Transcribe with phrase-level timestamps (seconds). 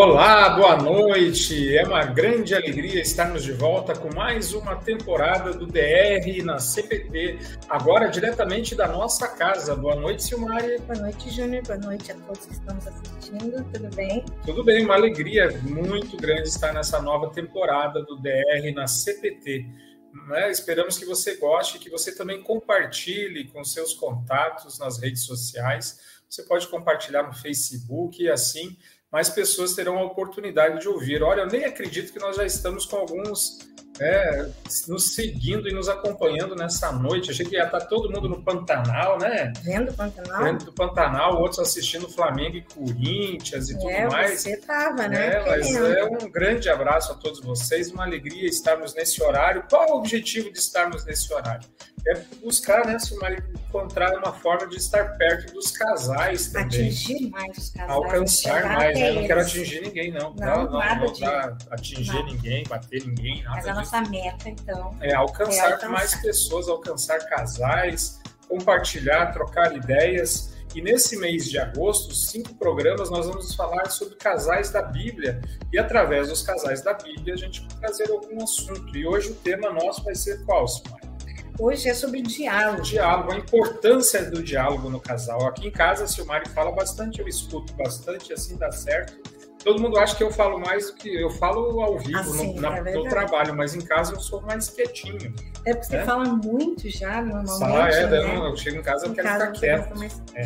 [0.00, 1.76] Olá, boa noite.
[1.76, 7.36] É uma grande alegria estarmos de volta com mais uma temporada do DR na CPT,
[7.68, 9.74] agora diretamente da nossa casa.
[9.74, 10.78] Boa noite, Silmari.
[10.82, 11.64] Boa noite, Júnior.
[11.66, 13.64] Boa noite a todos que estamos assistindo.
[13.72, 14.24] Tudo bem?
[14.46, 19.66] Tudo bem, uma alegria muito grande estar nessa nova temporada do DR na CPT.
[20.28, 20.48] Né?
[20.48, 25.98] Esperamos que você goste, que você também compartilhe com seus contatos nas redes sociais.
[26.30, 28.76] Você pode compartilhar no Facebook e assim
[29.10, 31.22] mais pessoas terão a oportunidade de ouvir.
[31.22, 33.58] Olha, eu nem acredito que nós já estamos com alguns
[34.00, 34.48] é,
[34.86, 37.30] nos seguindo e nos acompanhando nessa noite.
[37.30, 39.52] Achei que ia estar todo mundo no Pantanal, né?
[39.62, 40.44] Vendo o Pantanal?
[40.44, 44.40] Vendo do Pantanal, outros assistindo Flamengo e Corinthians e é, tudo mais.
[44.40, 45.34] Você estava, né?
[45.34, 49.64] É, mas é um grande abraço a todos vocês, uma alegria estarmos nesse horário.
[49.68, 51.66] Qual o objetivo de estarmos nesse horário?
[52.08, 56.66] É buscar, né, Silmari, encontrar uma forma de estar perto dos casais também.
[56.66, 57.90] Atingir mais os casais.
[57.90, 59.12] Alcançar mais, né?
[59.12, 60.34] Não quero atingir ninguém, não.
[60.34, 61.24] Não, não, não, não de...
[61.70, 62.24] atingir nada.
[62.24, 63.92] ninguém, bater ninguém, nada Mas a disso.
[63.94, 70.56] nossa meta, então, é alcançar, é alcançar mais pessoas, alcançar casais, compartilhar, trocar ideias.
[70.74, 75.40] E nesse mês de agosto, cinco programas, nós vamos falar sobre casais da Bíblia.
[75.72, 78.96] E através dos casais da Bíblia, a gente vai trazer algum assunto.
[78.96, 81.07] E hoje o tema nosso vai ser qual, Simone?
[81.58, 82.82] Hoje é sobre diálogo.
[82.82, 85.44] Diálogo, a importância do diálogo no casal.
[85.48, 89.38] Aqui em casa, a Silmari fala bastante, eu escuto bastante, assim dá certo.
[89.64, 92.60] Todo mundo acha que eu falo mais do que eu falo ao vivo assim, no,
[92.60, 95.34] na, é no trabalho, mas em casa eu sou mais quietinho.
[95.66, 96.00] É porque né?
[96.00, 97.58] você fala muito já, normalmente.
[97.58, 98.36] Fala, é, né?
[98.36, 99.98] eu, chego em casa em eu quero casa ficar quieto.
[99.98, 100.42] Mais é.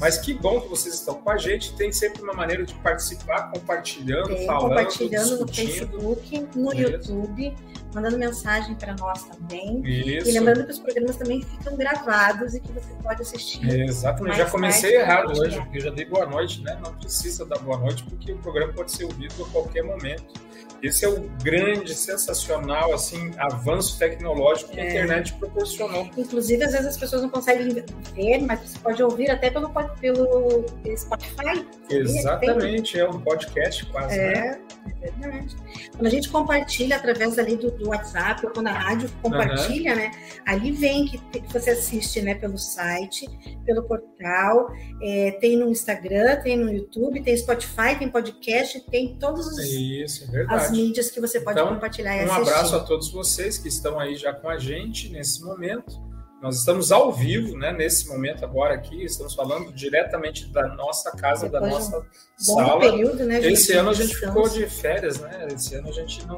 [0.00, 1.76] Mas que bom que vocês estão com a gente.
[1.76, 5.48] Tem sempre uma maneira de participar, compartilhando, Tem, falando, compartilhando no.
[5.54, 6.80] Facebook, no Isso.
[6.80, 7.56] YouTube,
[7.98, 9.82] mandando mensagem para nós também.
[9.84, 10.28] Isso.
[10.28, 13.68] E lembrando que os programas também ficam gravados e que você pode assistir.
[13.68, 14.38] Exatamente.
[14.38, 16.78] Já comecei errado hoje, porque eu já dei boa noite, né?
[16.82, 20.48] Não precisa dar boa noite, porque o programa pode ser ouvido a qualquer momento.
[20.80, 24.88] Esse é o grande, sensacional, assim, avanço tecnológico que a É.
[24.90, 26.08] internet proporcionou.
[26.16, 27.68] Inclusive, às vezes as pessoas não conseguem
[28.14, 29.70] ver, mas você pode ouvir até pelo,
[30.00, 30.64] pelo
[30.96, 31.66] Spotify.
[31.90, 34.60] Exatamente, é um podcast quase, né?
[35.02, 35.56] É, é verdade.
[35.92, 40.10] Quando a gente compartilha através ali do, do WhatsApp, ou quando a rádio compartilha, né?
[40.46, 42.34] Ali vem que, que você assiste, né?
[42.34, 43.28] Pelo site,
[43.64, 44.70] pelo portal,
[45.02, 50.46] é, tem no Instagram, tem no YouTube, tem Spotify, tem podcast, tem todas Isso, é
[50.48, 52.52] as mídias que você pode Então, compartilhar e Um assistir.
[52.52, 56.07] abraço a todos vocês que estão aí já com a gente nesse momento.
[56.40, 57.72] Nós estamos ao vivo, né?
[57.72, 62.06] Nesse momento agora aqui, estamos falando diretamente da nossa casa, da Depois de nossa
[62.46, 62.80] Bom sala.
[62.80, 63.40] período, né?
[63.40, 65.48] gente, Esse ano a gente ficou de férias, né?
[65.52, 66.36] Esse ano a gente não,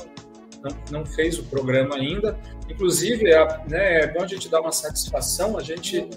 [0.63, 2.39] não, não fez o programa ainda.
[2.69, 5.59] Inclusive, é, né, é bom a gente dar uma satisfação.
[5.59, 6.09] A gente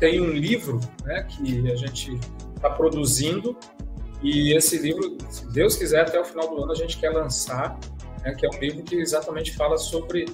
[0.00, 2.18] tem um livro né, que a gente
[2.56, 3.56] está produzindo
[4.22, 7.78] e esse livro, se Deus quiser, até o final do ano a gente quer lançar,
[8.22, 10.26] né, que é um livro que exatamente fala sobre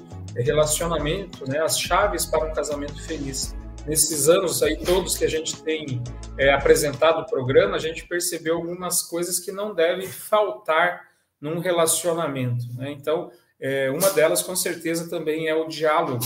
[0.43, 3.55] relacionamento, né, as chaves para um casamento feliz.
[3.87, 6.03] Nesses anos aí todos que a gente tem
[6.37, 11.03] é, apresentado o programa, a gente percebeu algumas coisas que não devem faltar
[11.41, 12.65] num relacionamento.
[12.75, 12.91] Né?
[12.91, 13.31] Então,
[13.61, 16.25] é, uma delas com certeza também é o diálogo.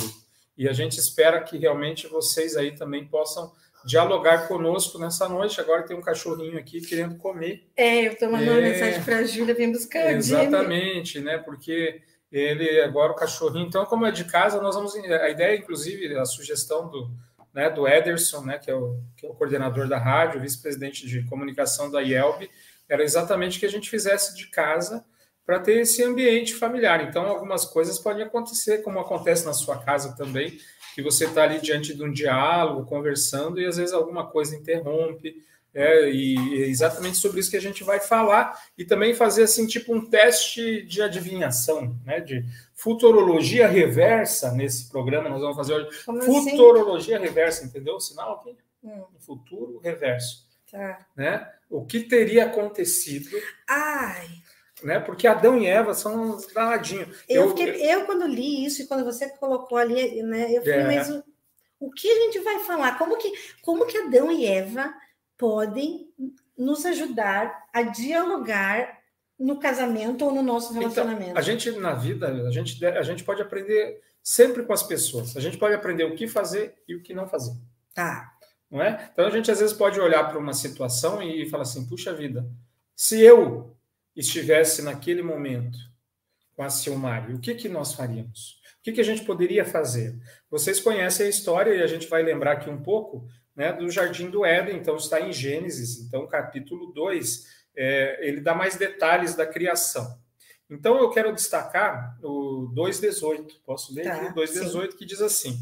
[0.56, 3.52] E a gente espera que realmente vocês aí também possam
[3.84, 5.60] dialogar conosco nessa noite.
[5.60, 7.66] Agora tem um cachorrinho aqui querendo comer.
[7.76, 8.70] É, eu tô mandando É.
[8.70, 10.12] mensagem para a Júlia, vem buscar.
[10.12, 11.38] Exatamente, né?
[11.38, 13.66] Porque ele agora o cachorrinho.
[13.66, 14.94] Então, como é de casa, nós vamos.
[14.94, 17.10] A ideia, inclusive, a sugestão do,
[17.52, 21.24] né, do Ederson, né, que é, o, que é o coordenador da rádio, vice-presidente de
[21.24, 22.48] comunicação da IELB,
[22.88, 25.04] era exatamente que a gente fizesse de casa
[25.44, 27.02] para ter esse ambiente familiar.
[27.02, 30.58] Então, algumas coisas podem acontecer, como acontece na sua casa também,
[30.94, 35.42] que você está ali diante de um diálogo, conversando, e às vezes alguma coisa interrompe.
[35.72, 36.34] É, e
[36.64, 40.04] é exatamente sobre isso que a gente vai falar e também fazer assim tipo um
[40.04, 42.18] teste de adivinhação, né?
[42.20, 42.44] De
[42.74, 45.28] futurologia reversa nesse programa.
[45.28, 46.50] Nós vamos fazer hoje Como assim?
[46.50, 47.94] futurologia reversa, entendeu?
[47.96, 51.06] O sinal aqui, Hum, futuro reverso, tá.
[51.14, 51.46] né?
[51.68, 53.28] O que teria acontecido,
[53.68, 54.26] Ai,
[54.82, 54.98] né?
[54.98, 57.16] Porque Adão e Eva são uns danadinhos.
[57.28, 60.84] eu, fiquei, eu quando li isso e quando você colocou ali, né, eu falei, É.
[60.84, 61.22] mas o,
[61.78, 62.96] o que a gente vai falar?
[62.98, 63.30] Como que,
[63.62, 64.92] como que Adão e Eva
[65.40, 66.12] podem
[66.56, 69.00] nos ajudar a dialogar
[69.38, 71.30] no casamento ou no nosso relacionamento?
[71.30, 75.34] Então, a gente na vida, a gente, a gente pode aprender sempre com as pessoas.
[75.34, 77.56] A gente pode aprender o que fazer e o que não fazer.
[77.94, 78.36] Tá.
[78.70, 79.10] não é?
[79.10, 82.46] Então a gente às vezes pode olhar para uma situação e falar assim: puxa vida,
[82.94, 83.74] se eu
[84.14, 85.78] estivesse naquele momento
[86.54, 88.60] com a Silmari, o que, que nós faríamos?
[88.78, 90.18] O que, que a gente poderia fazer?
[90.50, 93.26] Vocês conhecem a história e a gente vai lembrar aqui um pouco
[93.60, 97.46] né, do Jardim do Éden, então está em Gênesis, então capítulo 2.
[97.76, 100.18] é, ele dá mais detalhes da criação.
[100.70, 103.60] Então eu quero destacar o 2,18.
[103.66, 104.34] Posso ler tá, aqui?
[104.34, 105.60] 2,18 que diz assim.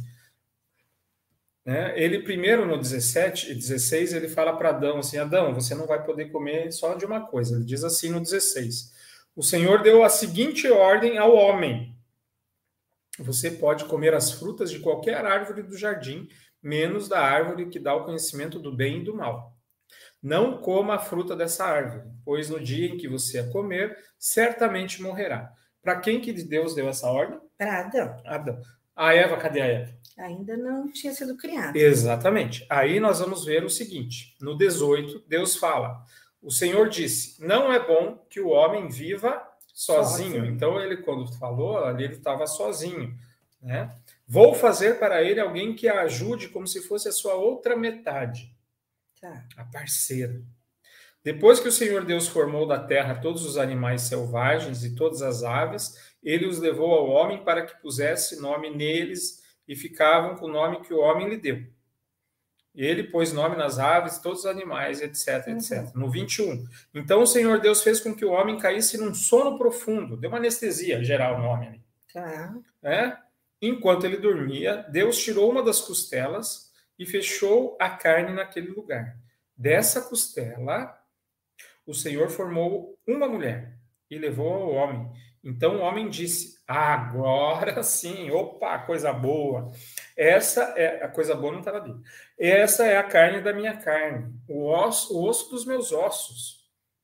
[1.65, 1.93] Né?
[2.01, 6.05] Ele primeiro no 17 e 16 ele fala para Adão assim: Adão, você não vai
[6.05, 7.57] poder comer só de uma coisa.
[7.57, 8.93] Ele diz assim no 16:
[9.35, 11.97] O Senhor deu a seguinte ordem ao homem:
[13.19, 16.29] Você pode comer as frutas de qualquer árvore do jardim,
[16.63, 19.57] menos da árvore que dá o conhecimento do bem e do mal.
[20.23, 25.01] Não coma a fruta dessa árvore, pois no dia em que você a comer, certamente
[25.01, 25.53] morrerá.
[25.83, 27.39] Para quem que Deus deu essa ordem?
[27.57, 28.17] Para Adão.
[28.27, 28.61] Adão.
[28.95, 29.99] A Eva, cadê a Eva?
[30.19, 31.79] Ainda não tinha sido criada.
[31.79, 32.67] Exatamente.
[32.69, 36.05] Aí nós vamos ver o seguinte: no 18, Deus fala:
[36.43, 39.41] O Senhor disse: Não é bom que o homem viva
[39.73, 40.33] sozinho.
[40.33, 40.47] sozinho.
[40.47, 43.17] Então, ele, quando falou, ali ele estava sozinho.
[43.63, 43.95] Né?
[44.31, 48.55] Vou fazer para ele alguém que a ajude como se fosse a sua outra metade.
[49.19, 49.47] Tá.
[49.57, 50.43] A parceira.
[51.25, 55.43] Depois que o Senhor Deus formou da terra todos os animais selvagens e todas as
[55.43, 60.53] aves, ele os levou ao homem para que pusesse nome neles e ficavam com o
[60.53, 61.67] nome que o homem lhe deu.
[62.75, 65.87] Ele pôs nome nas aves, todos os animais, etc, etc.
[65.95, 66.03] Uhum.
[66.03, 66.69] No 21.
[66.95, 70.17] Então o Senhor Deus fez com que o homem caísse num sono profundo.
[70.17, 71.83] Deu uma anestesia geral no homem.
[72.13, 72.55] Tá.
[72.83, 73.17] É?
[73.61, 79.17] Enquanto ele dormia, Deus tirou uma das costelas e fechou a carne naquele lugar.
[79.57, 80.97] Dessa costela,
[81.87, 83.77] o Senhor formou uma mulher
[84.11, 85.11] e levou ao homem.
[85.43, 89.73] Então o homem disse: Agora sim, opa, coisa boa.
[90.17, 92.05] Essa é a coisa boa, não está na Bíblia.
[92.39, 96.59] Essa é a carne da minha carne, o osso, o osso dos meus ossos.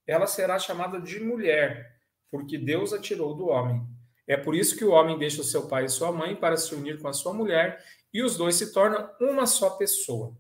[0.07, 1.97] Ela será chamada de mulher,
[2.31, 3.83] porque Deus a tirou do homem.
[4.27, 6.75] É por isso que o homem deixa o seu pai e sua mãe para se
[6.75, 7.83] unir com a sua mulher
[8.13, 10.35] e os dois se tornam uma só pessoa.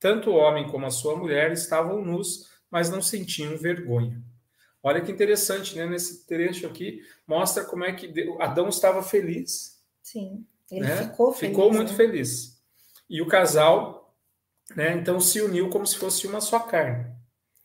[0.00, 4.22] Tanto o homem como a sua mulher estavam nus, mas não sentiam vergonha.
[4.82, 5.84] Olha que interessante, né?
[5.84, 8.10] Nesse trecho aqui, mostra como é que
[8.40, 9.78] Adão estava feliz.
[10.02, 11.08] Sim, ele né?
[11.08, 11.54] ficou feliz.
[11.54, 11.96] Ficou muito né?
[11.96, 12.58] feliz.
[13.08, 14.16] E o casal,
[14.74, 14.96] né?
[14.96, 17.12] Então se uniu como se fosse uma só carne.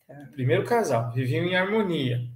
[0.06, 0.26] É.
[0.26, 2.35] Primeiro casal, viviam em harmonia.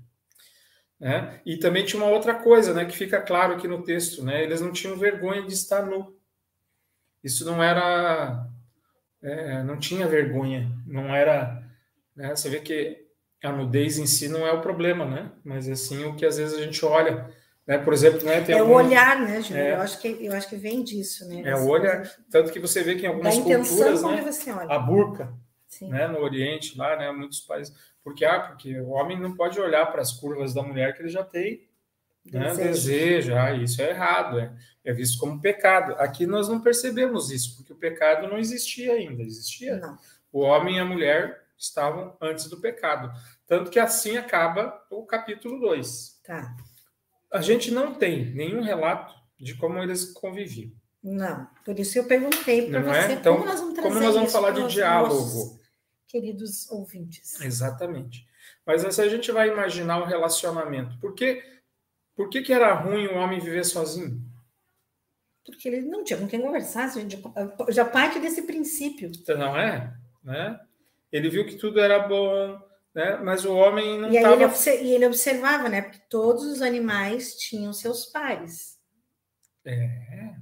[1.01, 1.41] Né?
[1.47, 2.85] E também tinha uma outra coisa, né?
[2.85, 4.43] Que fica claro aqui no texto, né?
[4.43, 6.21] Eles não tinham vergonha de estar nu
[7.23, 8.47] isso não era.
[9.23, 11.63] É, não tinha vergonha, não era.
[12.17, 12.35] Né?
[12.35, 13.07] Você vê que
[13.43, 15.31] a nudez em si não é o problema, né?
[15.45, 17.31] Mas assim o que às vezes a gente olha.
[17.67, 17.79] Né?
[17.79, 18.73] Por exemplo, né, tem é algum...
[18.73, 19.63] o olhar, né, Júlio?
[19.63, 19.75] É...
[19.75, 21.43] Eu, acho que, eu acho que vem disso, né?
[21.45, 22.11] É o olhar.
[22.31, 24.25] Tanto que você vê que em algumas culturas, né,
[24.69, 25.33] a burca,
[25.83, 27.75] né, no Oriente, lá, né, muitos países.
[28.03, 31.09] Porque, ah, porque o homem não pode olhar para as curvas da mulher que ele
[31.09, 31.69] já tem
[32.25, 32.55] né?
[32.55, 34.53] Desejo, ah, isso é errado, é,
[34.85, 35.95] é visto como pecado.
[35.95, 39.79] Aqui nós não percebemos isso, porque o pecado não existia ainda, existia.
[39.79, 39.99] Não.
[40.33, 43.13] O homem e a mulher estavam antes do pecado.
[43.47, 46.21] Tanto que assim acaba o capítulo 2.
[46.25, 46.55] Tá.
[47.33, 50.73] A gente não tem nenhum relato de como eles conviviam.
[51.03, 52.83] Não, por isso eu perguntei para é?
[52.83, 53.15] você é?
[53.15, 55.59] então, como nós vamos, como nós vamos falar de diálogo.
[56.11, 57.41] Queridos ouvintes.
[57.41, 58.27] Exatamente.
[58.67, 61.41] Mas se a gente vai imaginar um relacionamento, porque
[62.17, 64.21] por que, que era ruim o homem viver sozinho?
[65.47, 66.93] Porque ele não tinha com quem conversar,
[67.69, 69.13] já parte desse princípio.
[69.15, 69.97] Então, não é?
[70.25, 70.61] Né?
[71.13, 72.59] Ele viu que tudo era bom,
[72.93, 73.17] né?
[73.19, 74.35] mas o homem não estava...
[74.35, 75.83] Ele, e ele observava, né?
[75.83, 78.81] Porque todos os animais tinham seus pares.
[79.65, 80.35] É.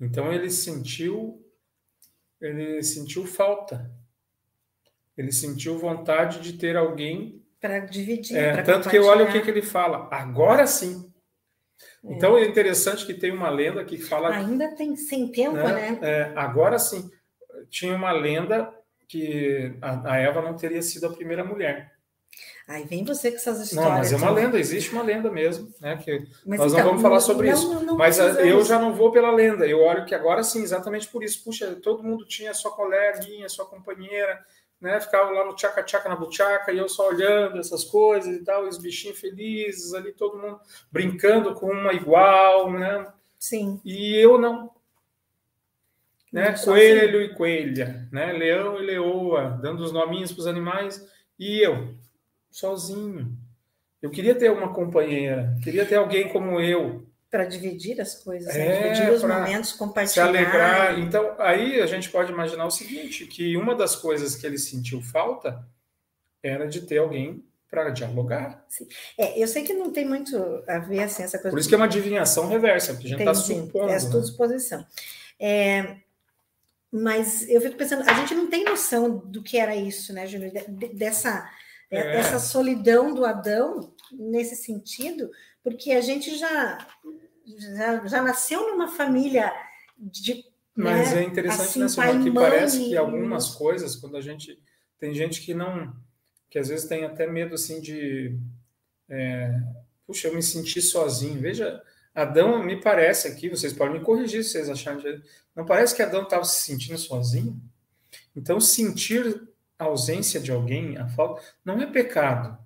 [0.00, 1.44] Então ele sentiu,
[2.40, 3.88] ele sentiu falta.
[5.18, 8.36] Ele sentiu vontade de ter alguém para dividir.
[8.36, 11.12] É, tanto que olha o que, que ele fala, agora sim.
[12.04, 12.14] É.
[12.14, 14.30] Então é interessante que tem uma lenda que fala.
[14.30, 15.90] Ainda tem sem tempo, né?
[15.90, 15.98] né?
[16.02, 17.10] É, agora sim.
[17.68, 18.72] Tinha uma lenda
[19.08, 21.92] que a, a, Eva não teria sido a primeira mulher.
[22.68, 23.90] Aí vem você com essas histórias.
[23.90, 25.96] Não, mas é uma lenda, existe uma lenda mesmo, né?
[25.96, 27.74] Que mas nós então, não vamos falar sobre não, isso.
[27.74, 29.66] Não, não mas eu já não vou pela lenda.
[29.66, 31.42] Eu olho que agora sim, exatamente por isso.
[31.42, 34.38] Puxa, todo mundo tinha sua coleguinha, sua companheira
[34.80, 35.00] né?
[35.00, 38.78] Ficava lá no tchaca-tchaca na buchaca e eu só olhando essas coisas e tal, os
[38.78, 43.12] bichinhos felizes ali, todo mundo brincando com uma igual, né?
[43.38, 43.80] Sim.
[43.84, 44.70] E eu não.
[46.32, 46.54] Né?
[46.62, 47.32] Coelho assim.
[47.32, 48.32] e coelha, né?
[48.32, 51.06] Leão e leoa, dando os nominhos para os animais,
[51.38, 51.94] e eu,
[52.50, 53.36] sozinho.
[54.00, 58.66] Eu queria ter uma companheira, queria ter alguém como eu, para dividir as coisas, né?
[58.66, 58.92] é, né?
[58.92, 60.24] dividir os momentos, compartilhar.
[60.24, 60.98] Se alegrar.
[60.98, 65.02] Então, aí a gente pode imaginar o seguinte: que uma das coisas que ele sentiu
[65.02, 65.66] falta
[66.42, 68.64] era de ter alguém para dialogar.
[68.68, 68.86] Sim.
[69.18, 71.50] É, eu sei que não tem muito a ver assim, essa coisa.
[71.50, 73.90] Por isso que é uma adivinhação reversa, porque a gente está supondo.
[73.90, 74.86] É a suposição.
[75.38, 75.96] É,
[76.90, 80.50] mas eu fico pensando, a gente não tem noção do que era isso, né, Júlio?
[80.94, 81.46] Dessa
[81.90, 82.16] é.
[82.16, 85.30] essa solidão do Adão nesse sentido,
[85.68, 86.78] porque a gente já,
[87.76, 89.52] já, já nasceu numa família
[89.98, 90.44] de.
[90.74, 94.58] Mas né, é interessante, assim, né, que parece que algumas coisas, quando a gente.
[94.98, 95.94] Tem gente que não.
[96.50, 98.36] que às vezes tem até medo assim de.
[99.08, 99.60] É,
[100.06, 101.40] puxa, eu me senti sozinho.
[101.40, 101.82] Veja,
[102.14, 105.22] Adão, me parece aqui, vocês podem me corrigir se vocês acharem.
[105.54, 107.60] Não parece que Adão estava se sentindo sozinho?
[108.34, 109.48] Então, sentir
[109.78, 112.58] a ausência de alguém, a falta, não é pecado.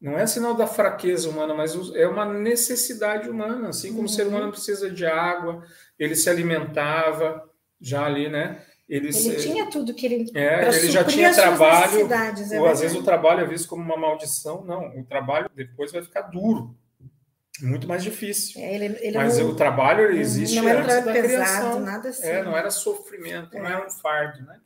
[0.00, 3.68] Não é sinal da fraqueza humana, mas é uma necessidade humana.
[3.68, 4.06] Assim como uhum.
[4.06, 4.50] o ser humano uhum.
[4.50, 5.62] precisa de água,
[5.98, 7.48] ele se alimentava
[7.80, 8.62] já ali, né?
[8.88, 10.30] Ele, ele tinha tudo que ele.
[10.34, 12.08] É, ele já tinha trabalho.
[12.52, 14.64] É ou, às vezes o trabalho é visto como uma maldição.
[14.64, 16.74] Não, o trabalho depois vai ficar duro
[17.62, 18.60] muito mais difícil.
[18.60, 21.80] É, ele, ele Mas não, o trabalho ele existe não era antes da pesado, criação.
[21.80, 22.26] Nada assim.
[22.26, 23.60] É, não era sofrimento, é.
[23.60, 24.58] não era um fardo, né?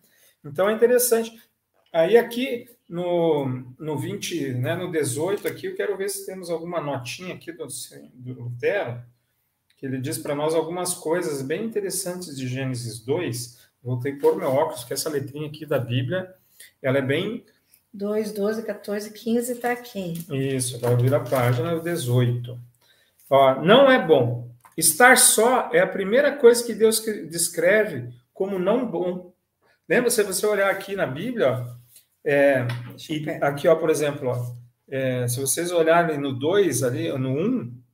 [0.44, 1.32] Então é interessante.
[1.92, 3.46] Aí aqui no,
[3.78, 7.66] no 20, né, no 18 aqui, eu quero ver se temos alguma notinha aqui do,
[8.14, 9.02] do Lutero,
[9.76, 13.58] que ele diz para nós algumas coisas bem interessantes de Gênesis 2.
[13.82, 16.34] Voltei a pôr meu óculos, que essa letrinha aqui da Bíblia,
[16.80, 17.44] ela é bem...
[17.92, 20.14] 2, 12, 14, 15 está aqui.
[20.30, 22.58] Isso, vai vir a página 18.
[23.30, 24.50] Ó, não é bom.
[24.76, 27.00] Estar só é a primeira coisa que Deus
[27.30, 29.32] descreve como não bom.
[29.88, 31.83] Lembra, se você olhar aqui na Bíblia, ó,
[32.24, 32.66] é,
[33.10, 34.54] e aqui, ó, por exemplo, ó,
[34.88, 37.84] é, se vocês olharem no 2 ali, no 1, um,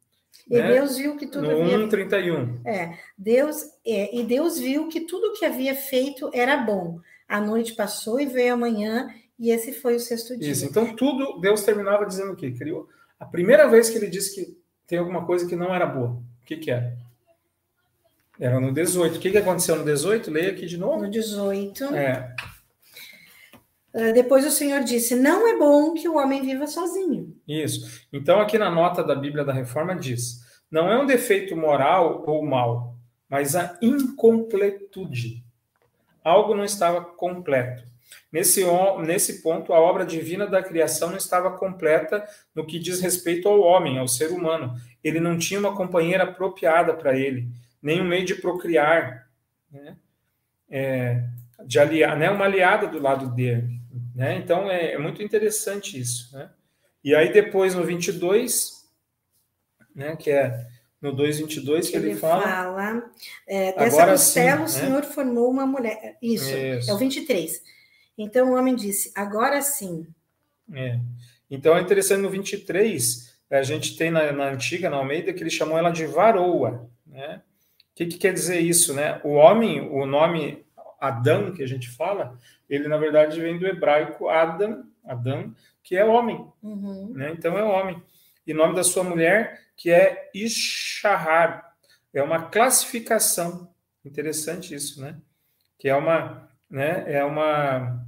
[0.49, 0.73] e né?
[0.73, 1.79] Deus viu que tudo no havia...
[1.79, 2.61] 1, 31.
[2.65, 6.99] É, Deus, é, e Deus viu que tudo que havia feito era bom.
[7.29, 9.09] A noite passou e veio a manhã,
[9.39, 10.51] e esse foi o sexto dia.
[10.51, 12.51] Isso, então tudo, Deus terminava dizendo o quê?
[12.51, 12.89] Criou.
[13.19, 16.11] A primeira vez que ele disse que tem alguma coisa que não era boa.
[16.11, 16.97] O que, que era?
[18.41, 19.17] Era no 18.
[19.17, 20.31] O que, que aconteceu no 18?
[20.31, 21.03] Leia aqui de novo.
[21.03, 21.95] No 18.
[21.95, 22.35] É.
[23.93, 27.37] Uh, depois o Senhor disse: Não é bom que o homem viva sozinho.
[27.47, 28.07] Isso.
[28.13, 32.45] Então, aqui na nota da Bíblia da Reforma diz: Não é um defeito moral ou
[32.45, 32.95] mal,
[33.29, 35.45] mas a incompletude.
[36.23, 37.91] Algo não estava completo.
[38.33, 38.65] Nesse,
[39.05, 43.61] nesse ponto, a obra divina da criação não estava completa no que diz respeito ao
[43.61, 44.75] homem, ao ser humano.
[45.03, 47.49] Ele não tinha uma companheira apropriada para ele,
[47.83, 49.29] nem um meio de procriar,
[49.71, 49.97] né?
[50.69, 51.25] É,
[51.67, 52.31] de aliar, né?
[52.31, 53.80] uma aliada do lado dele.
[54.21, 54.37] Né?
[54.37, 56.37] Então, é, é muito interessante isso.
[56.37, 56.51] Né?
[57.03, 58.87] E aí, depois, no 22,
[59.95, 60.67] né, que é
[61.01, 62.43] no 2,22 que ele, ele fala.
[62.43, 63.11] fala
[63.49, 64.85] é, dessa costela sim, o?
[64.85, 66.19] Senhor formou uma mulher.
[66.21, 67.63] Isso, Isso, é o 23.
[68.19, 70.07] Então o homem disse: agora sim.
[70.71, 71.01] É.
[71.51, 75.49] Então é interessante no 23, a gente tem na, na antiga, na Almeida, que ele
[75.49, 76.91] chamou ela de varoa.
[77.07, 77.41] Né?
[77.79, 78.93] O que, que quer dizer isso?
[78.93, 79.19] Né?
[79.25, 80.67] O homem, o nome
[81.01, 82.39] Adão, que a gente fala,
[82.69, 86.47] ele na verdade vem do hebraico Adam, Adão, que é homem.
[86.63, 87.13] Uhum.
[87.15, 87.33] Né?
[87.33, 88.03] Então é homem.
[88.47, 91.75] E o nome da sua mulher, que é Ishahar.
[92.13, 93.73] É uma classificação.
[94.05, 95.17] Interessante isso, né?
[95.79, 97.05] Que é uma, né?
[97.07, 98.05] É uma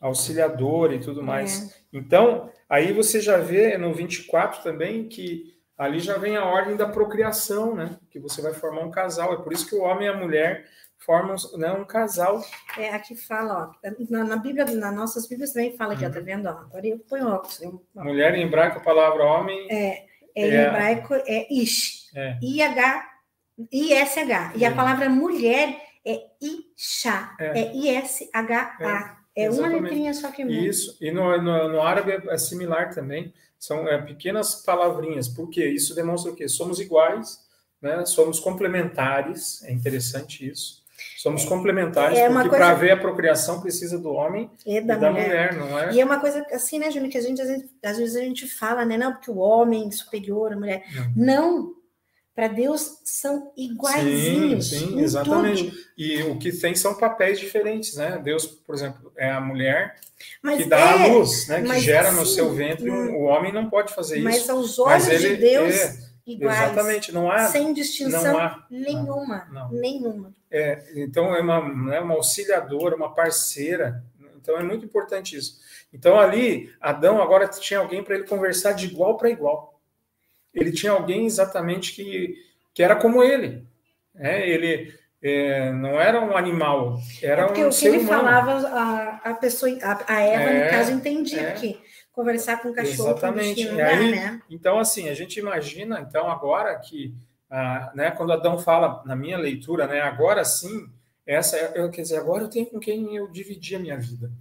[0.00, 1.70] auxiliador e tudo mais.
[1.70, 1.74] É.
[1.92, 6.88] Então, aí você já vê no 24 também que ali já vem a ordem da
[6.88, 7.98] procriação, né?
[8.10, 9.34] Que você vai formar um casal.
[9.34, 10.66] É por isso que o homem e a mulher
[10.98, 12.42] formam né, um casal.
[12.76, 16.10] É, aqui fala, ó, na, na Bíblia, nas nossas Bíblias também fala aqui, uhum.
[16.10, 16.46] ó, tá vendo?
[16.46, 17.60] Ó, agora eu ponho óculos.
[17.62, 19.66] Eu, mulher em hebraico, a palavra homem.
[19.70, 22.10] É, é, é em hebraico é ish.
[22.14, 22.38] É.
[22.42, 23.08] I-H,
[23.72, 24.52] I-S-H.
[24.56, 29.16] E a palavra mulher é Isha, é, é I-S-H-A.
[29.34, 30.56] É, é uma letrinha só que muda.
[30.56, 35.94] Isso, e no, no, no, árabe é similar também, são é, pequenas palavrinhas, porque isso
[35.94, 36.48] demonstra o quê?
[36.48, 37.44] Somos iguais,
[37.82, 38.06] né?
[38.06, 40.85] somos complementares, é interessante isso.
[41.16, 42.56] Somos complementares, é porque coisa...
[42.56, 45.54] para haver a procriação precisa do homem e da, e da mulher.
[45.54, 45.54] mulher.
[45.54, 45.92] não é?
[45.94, 48.84] E é uma coisa assim, né, Júnior, que a gente às vezes, a gente fala,
[48.84, 50.84] né, não, porque o homem é superior à mulher.
[51.14, 51.76] Não, não
[52.34, 54.68] para Deus são iguaizinhos.
[54.68, 55.70] Sim, sim exatamente.
[55.70, 55.76] Tudo.
[55.96, 58.20] E o que tem são papéis diferentes, né?
[58.22, 59.96] Deus, por exemplo, é a mulher
[60.42, 61.62] mas que dá é, a luz, né?
[61.62, 62.90] Que gera assim, no seu ventre.
[62.90, 64.48] Hum, o homem não pode fazer mas isso.
[64.48, 65.74] Mas aos olhos ele, de Deus.
[65.74, 67.46] É, iguais, exatamente, não há.
[67.46, 69.46] Sem distinção há, nenhuma.
[69.50, 69.72] Não, não.
[69.72, 70.34] Nenhuma.
[70.50, 74.02] É, então é uma, né, uma auxiliadora, uma parceira.
[74.36, 75.60] Então é muito importante isso.
[75.92, 79.76] Então ali, Adão agora tinha alguém para ele conversar de igual para igual
[80.56, 82.34] ele tinha alguém exatamente que,
[82.72, 83.62] que era como ele.
[84.18, 88.22] É, ele é, não era um animal, era é porque um o que ele humano.
[88.22, 91.78] falava, a, a pessoa, a, a Eva, é, no caso, entendia é, que
[92.16, 93.68] conversar com o cachorro exatamente.
[93.68, 94.42] Com aí, né?
[94.48, 97.14] Então, assim, a gente imagina, então, agora que,
[97.50, 100.88] ah, né, quando Adão fala, na minha leitura, né, agora sim,
[101.26, 104.32] essa, eu, quer dizer, agora eu tenho com quem eu dividir a minha vida.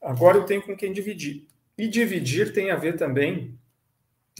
[0.00, 1.48] Agora eu tenho com quem dividir.
[1.78, 3.58] E dividir tem a ver também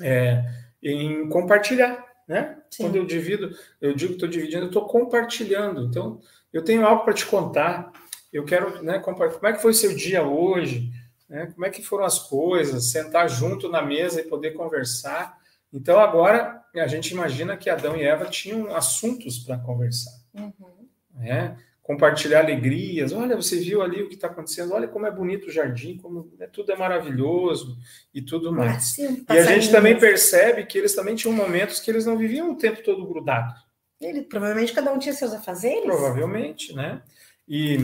[0.02, 0.44] é,
[0.82, 2.58] em compartilhar, né?
[2.70, 2.84] Sim.
[2.84, 5.86] Quando eu divido, eu digo que estou dividindo, eu estou compartilhando.
[5.86, 6.20] Então,
[6.52, 7.90] eu tenho algo para te contar.
[8.30, 10.92] Eu quero, né, como é que foi seu dia hoje?
[11.32, 11.46] Né?
[11.46, 12.90] Como é que foram as coisas?
[12.90, 15.38] Sentar junto na mesa e poder conversar.
[15.72, 20.12] Então, agora, a gente imagina que Adão e Eva tinham assuntos para conversar.
[20.34, 20.86] Uhum.
[21.14, 21.56] Né?
[21.82, 23.14] Compartilhar alegrias.
[23.14, 24.74] Olha, você viu ali o que está acontecendo.
[24.74, 27.78] Olha como é bonito o jardim, como né, tudo é maravilhoso
[28.12, 28.98] e tudo mais.
[28.98, 32.56] e a gente também percebe que eles também tinham momentos que eles não viviam o
[32.56, 33.54] tempo todo grudado.
[33.98, 35.84] Ele, provavelmente cada um tinha seus afazeres.
[35.84, 37.00] Provavelmente, né?
[37.48, 37.78] E,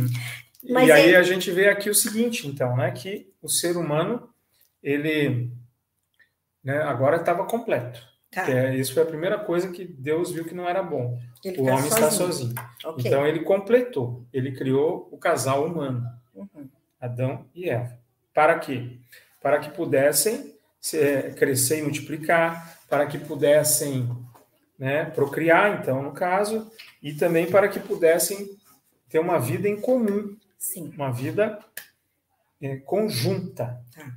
[0.65, 2.91] e aí a gente vê aqui o seguinte, então, né?
[2.91, 4.29] Que o ser humano,
[4.83, 5.51] ele
[6.63, 8.01] né, agora estava completo.
[8.31, 8.51] Tá.
[8.51, 11.19] É, isso foi a primeira coisa que Deus viu que não era bom.
[11.43, 11.95] Ele o homem sozinho.
[11.95, 12.55] está sozinho.
[12.85, 13.07] Okay.
[13.07, 16.69] Então ele completou, ele criou o casal humano, uhum.
[17.01, 17.99] Adão e Eva.
[18.35, 18.99] Para quê?
[19.41, 24.09] Para que pudessem se, crescer e multiplicar, para que pudessem
[24.79, 26.71] né, procriar, então, no caso,
[27.03, 28.49] e também para que pudessem
[29.09, 30.93] ter uma vida em comum, Sim.
[30.97, 31.59] uma vida
[32.61, 33.81] é, conjunta.
[33.95, 34.13] Tá.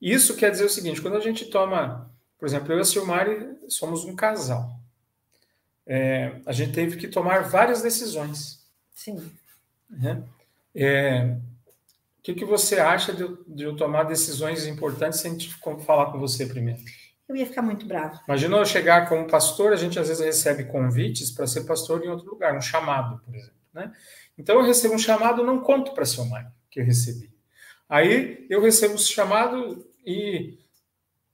[0.00, 3.58] Isso quer dizer o seguinte: quando a gente toma, por exemplo, eu e a Silmari
[3.68, 4.74] somos um casal.
[5.86, 8.66] É, a gente teve que tomar várias decisões.
[8.92, 9.30] Sim.
[9.88, 10.22] Né?
[10.74, 11.36] É,
[12.18, 16.10] o que, que você acha de eu, de eu tomar decisões importantes sem te falar
[16.10, 16.80] com você primeiro?
[17.28, 18.20] Eu ia ficar muito bravo.
[18.26, 22.08] Imagina eu chegar como pastor, a gente às vezes recebe convites para ser pastor em
[22.08, 23.55] outro lugar, um chamado, por exemplo.
[23.76, 23.92] Né?
[24.38, 27.30] Então eu recebo um chamado, não conto para a Silmari que eu recebi.
[27.88, 30.58] Aí eu recebo o chamado e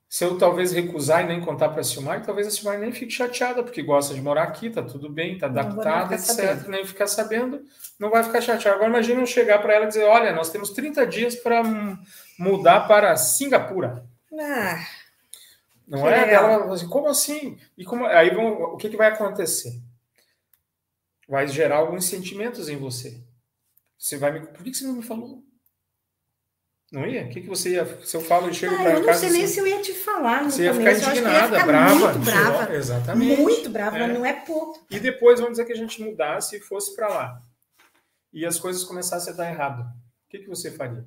[0.08, 3.10] se eu talvez recusar e nem contar para a Silmar, talvez a Silmar nem fique
[3.10, 6.26] chateada, porque gosta de morar aqui, tá tudo bem, tá adaptada, etc.
[6.26, 6.68] Sabendo.
[6.68, 7.62] Nem ficar sabendo,
[7.98, 8.76] não vai ficar chateada.
[8.76, 11.62] Agora imagina eu chegar para ela e dizer: olha, nós temos 30 dias para
[12.38, 14.04] mudar para Singapura.
[14.38, 14.84] Ah,
[15.88, 16.32] não é?
[16.32, 17.58] Ela como assim?
[17.78, 19.80] E como aí vão, o que, que vai acontecer?
[21.32, 23.18] Vai gerar alguns sentimentos em você.
[23.98, 24.46] Você vai me.
[24.48, 25.42] Por que você não me falou?
[26.92, 27.24] Não ia?
[27.24, 27.86] O que, que você ia.
[28.04, 29.00] Se eu falo e chego ah, para casa.
[29.00, 30.44] Eu não sei nem assim, se eu ia te falar.
[30.44, 32.12] você ia ficar indignada, ia ficar brava.
[32.12, 32.74] Muito brava.
[32.74, 33.40] Exatamente.
[33.40, 34.06] Muito brava, é.
[34.08, 34.86] não é pouco.
[34.90, 37.42] E depois, vamos dizer que a gente mudasse e fosse para lá.
[38.30, 39.80] E as coisas começassem a dar errado.
[39.80, 41.02] O que, que você faria?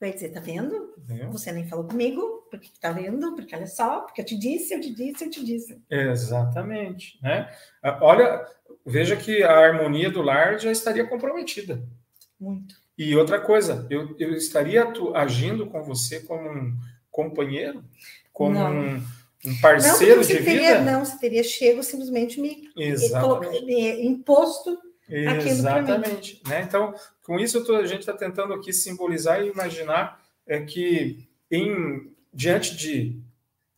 [0.00, 0.92] Eu ia dizer, tá vendo?
[1.08, 1.26] É.
[1.26, 3.32] Você nem falou comigo, porque tá vendo?
[3.36, 5.80] Porque olha só, porque eu te disse, eu te disse, eu te disse.
[5.88, 7.16] Exatamente.
[7.22, 7.48] Né?
[7.80, 8.44] Ah, olha,
[8.84, 11.82] veja que a harmonia do lar já estaria comprometida.
[12.38, 12.74] Muito.
[12.96, 16.76] E outra coisa, eu, eu estaria agindo com você como um
[17.10, 17.82] companheiro,
[18.32, 20.80] como um, um, parceiro não, de teria, vida?
[20.82, 23.64] Não, você teria chego simplesmente me, Exatamente.
[23.64, 24.78] me imposto
[25.10, 26.40] Exatamente.
[26.46, 26.62] Né?
[26.62, 32.76] Então, com isso, a gente está tentando aqui simbolizar e imaginar é, que em, diante
[32.76, 33.20] de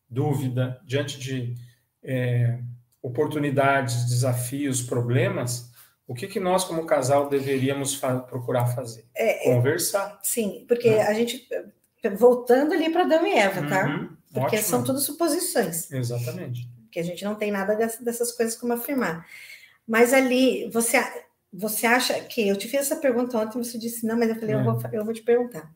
[0.09, 1.55] dúvida, diante de
[2.03, 2.59] é,
[3.03, 5.73] oportunidades, desafios, problemas,
[6.07, 9.07] o que, que nós, como casal, deveríamos fa procurar fazer?
[9.15, 10.21] É, é Conversar.
[10.23, 11.03] Sim, porque né?
[11.03, 11.49] a gente,
[12.17, 13.87] voltando ali para Adão e Eva, tá?
[13.87, 14.63] Uhum, porque ótimo.
[14.63, 15.91] são todas suposições.
[15.91, 16.69] Exatamente.
[16.91, 19.27] Que a gente não tem nada dessas coisas como afirmar.
[19.87, 20.99] Mas ali, você,
[21.53, 22.47] você acha que.
[22.47, 24.59] Eu te fiz essa pergunta ontem, você disse, não, mas eu falei, é.
[24.59, 25.73] eu, vou, eu vou te perguntar.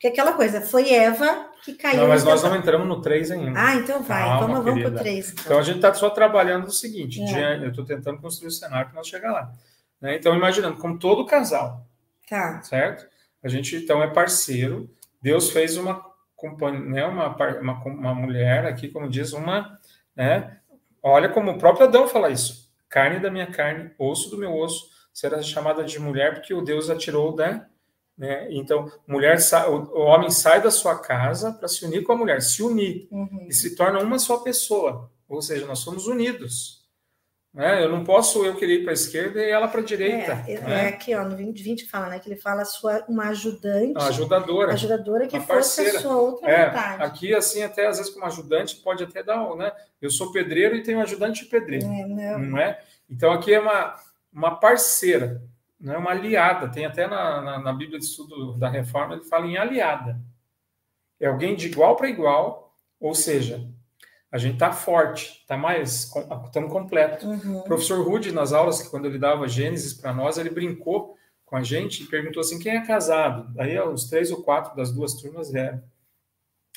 [0.00, 2.00] Porque aquela coisa, foi Eva que caiu.
[2.00, 3.52] Não, mas nós não entramos no 3 ainda.
[3.54, 4.22] Ah, então vai.
[4.22, 5.32] Calma, vamos, vamos para o 3.
[5.32, 5.44] Então.
[5.44, 5.58] então.
[5.58, 7.58] a gente está só trabalhando o seguinte: é.
[7.62, 9.52] eu estou tentando construir o cenário para nós chegar lá.
[10.00, 10.16] Né?
[10.16, 11.86] Então, imaginando, como todo casal.
[12.26, 12.62] Tá.
[12.62, 13.06] Certo?
[13.44, 14.88] A gente, então, é parceiro.
[15.20, 16.02] Deus fez uma
[16.86, 19.78] né, uma, uma, uma mulher aqui, como diz, uma.
[20.16, 20.56] Né,
[21.02, 22.70] olha como o próprio Adão fala isso.
[22.88, 26.88] Carne da minha carne, osso do meu osso, será chamada de mulher, porque o Deus
[26.88, 27.66] atirou né?
[28.20, 28.48] Né?
[28.50, 32.62] Então, mulher o homem sai da sua casa para se unir com a mulher, se
[32.62, 33.46] unir uhum.
[33.48, 35.10] e se torna uma só pessoa.
[35.26, 36.84] Ou seja, nós somos unidos.
[37.52, 37.82] Né?
[37.82, 40.32] Eu não posso eu querer ir para a esquerda e ela para a direita.
[40.46, 40.84] É, né?
[40.84, 42.18] é, aqui, ó, no 20, 20 fala, né?
[42.18, 43.92] Que ele fala sua, uma ajudante.
[43.92, 44.74] Uma ajudadora.
[44.74, 47.02] Ajudadora que fosse a sua outra é, vontade.
[47.02, 49.72] Aqui, assim, até às vezes, como ajudante, pode até dar, né?
[49.98, 51.86] Eu sou pedreiro e tenho ajudante de pedreiro.
[51.86, 52.38] É, não.
[52.38, 52.82] não é?
[53.08, 53.96] Então, aqui é uma,
[54.30, 55.42] uma parceira,
[55.80, 56.68] não é uma aliada.
[56.68, 60.20] Tem até na, na, na Bíblia de Estudo da Reforma, ele fala em aliada.
[61.18, 63.66] É alguém de igual para igual, ou seja,
[64.32, 66.12] a gente está forte, está mais,
[66.44, 67.26] estamos completo.
[67.26, 67.58] Uhum.
[67.58, 71.62] O professor Rude, nas aulas, quando ele dava Gênesis para nós, ele brincou com a
[71.62, 73.52] gente e perguntou assim, quem é casado?
[73.60, 75.82] Aí os três ou quatro das duas turmas eram.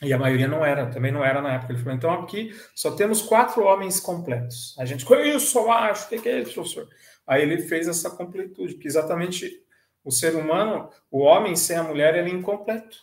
[0.02, 1.72] E a maioria não era, também não era na época.
[1.72, 4.76] Ele falou, então aqui só temos quatro homens completos.
[4.80, 6.90] A gente, isso eu acho, o que é isso, professor?
[7.26, 9.64] Aí ele fez essa completude, que exatamente
[10.04, 12.98] o ser humano, o homem sem a mulher, ele é incompleto.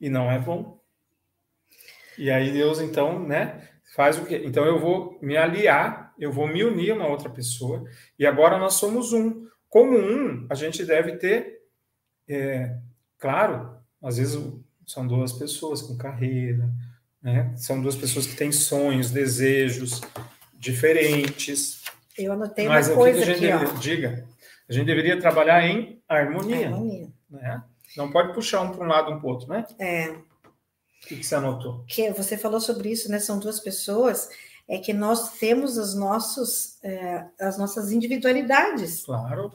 [0.00, 0.80] e não é bom.
[2.18, 4.42] E aí Deus, então, né, faz o quê?
[4.44, 7.84] Então eu vou me aliar, eu vou me unir a uma outra pessoa,
[8.18, 9.46] e agora nós somos um.
[9.68, 11.62] Como um, a gente deve ter,
[12.28, 12.76] é,
[13.18, 14.38] claro, às vezes
[14.86, 16.68] são duas pessoas com carreira,
[17.22, 17.54] né?
[17.56, 20.00] São duas pessoas que têm sonhos, desejos
[20.52, 21.81] diferentes.
[22.24, 24.28] Eu anotei mas uma coisa que a gente aqui, deveria, diga,
[24.68, 27.08] a gente deveria trabalhar em harmonia, harmonia.
[27.30, 27.62] Né?
[27.96, 29.66] Não pode puxar um para um lado um para o outro, né?
[29.78, 30.10] É.
[30.10, 31.84] O que, que você anotou?
[31.86, 33.18] Que você falou sobre isso, né?
[33.18, 34.28] São duas pessoas
[34.68, 39.04] é que nós temos os nossos, é, as nossas individualidades.
[39.04, 39.52] Claro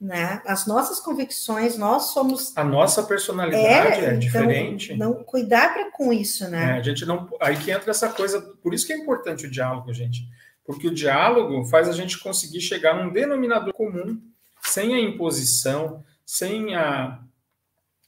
[0.00, 0.40] né?
[0.46, 2.56] As nossas convicções, nós somos.
[2.56, 4.96] A nossa personalidade é, é então, diferente.
[4.96, 6.76] Não cuidar para com isso, né?
[6.76, 7.28] É, a gente não.
[7.38, 8.40] Aí que entra essa coisa.
[8.40, 10.26] Por isso que é importante o diálogo, gente.
[10.70, 14.20] Porque o diálogo faz a gente conseguir chegar num denominador comum,
[14.62, 17.20] sem a imposição, sem a.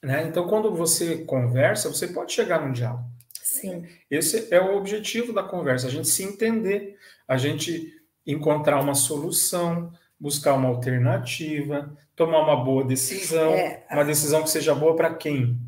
[0.02, 0.26] Né?
[0.28, 3.04] Então, quando você conversa, você pode chegar num diálogo.
[3.42, 3.86] Sim.
[4.10, 6.96] Esse é o objetivo da conversa, a gente se entender,
[7.26, 7.92] a gente
[8.26, 14.74] encontrar uma solução, buscar uma alternativa, tomar uma boa decisão, é, uma decisão que seja
[14.74, 15.58] boa para quem?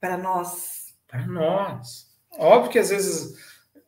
[0.00, 0.94] Para nós.
[1.06, 2.08] Para nós.
[2.38, 3.36] Óbvio que às vezes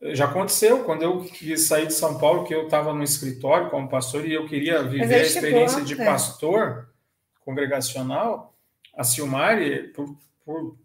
[0.03, 3.89] já aconteceu quando eu quis sair de São Paulo, que eu estava no escritório como
[3.89, 6.89] pastor e eu queria viver a experiência de pastor
[7.45, 8.55] congregacional.
[8.95, 10.77] A Silmari, por, por,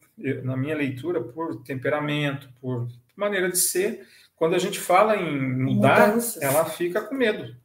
[0.44, 6.08] na minha leitura, por temperamento, por maneira de ser, quando a gente fala em mudar,
[6.08, 6.42] Mudanças.
[6.42, 7.56] ela fica com medo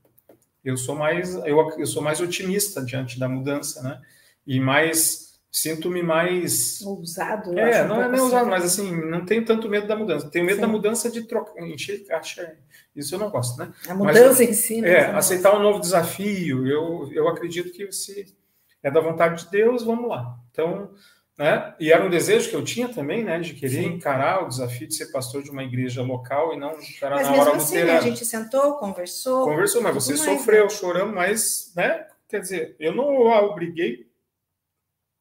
[0.64, 4.00] eu sou mais eu, eu sou mais otimista diante da mudança, né?
[4.46, 7.58] E mais sinto-me mais ousado.
[7.58, 10.30] É, não é nem ousado, mas assim não tenho tanto medo da mudança.
[10.30, 10.62] Tenho medo Sim.
[10.62, 12.56] da mudança de trocar, encher caixa.
[12.96, 13.70] Isso eu não gosto, né?
[13.86, 14.80] A mudança mas, em si.
[14.80, 14.90] Né?
[14.90, 16.66] É, aceitar um novo desafio.
[16.66, 18.34] Eu eu acredito que se
[18.82, 20.38] é da vontade de Deus, vamos lá.
[20.50, 20.90] Então
[21.38, 21.74] né?
[21.80, 23.94] E era um desejo que eu tinha também, né, de querer Sim.
[23.94, 27.32] encarar o desafio de ser pastor de uma igreja local e não encarar mas na
[27.34, 27.92] hora assim, luterana.
[27.92, 29.44] Né, a gente sentou, conversou.
[29.46, 30.70] Conversou, mas você sofreu, né?
[30.70, 32.06] chorando, mas, né?
[32.28, 34.11] Quer dizer, eu não a obriguei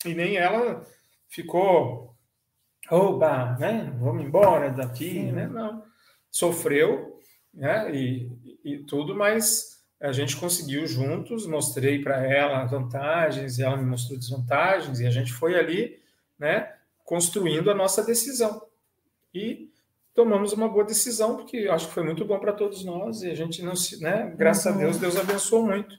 [0.06, 0.86] e nem ela
[1.30, 2.16] ficou,
[2.90, 3.94] oba, né?
[4.00, 5.32] Vamos embora daqui, Sim.
[5.32, 5.48] né?
[5.48, 5.84] Não,
[6.30, 7.20] sofreu,
[7.54, 7.94] né?
[7.94, 8.32] E,
[8.64, 14.18] e tudo, mas a gente conseguiu juntos, mostrei para ela vantagens e ela me mostrou
[14.18, 16.00] desvantagens e a gente foi ali
[16.40, 16.74] né,
[17.06, 18.66] construindo a nossa decisão.
[19.32, 19.70] E
[20.14, 23.36] tomamos uma boa decisão, porque acho que foi muito bom para todos nós, e a
[23.36, 24.74] gente não se, né, graças uhum.
[24.74, 25.96] a Deus, Deus abençoou muito.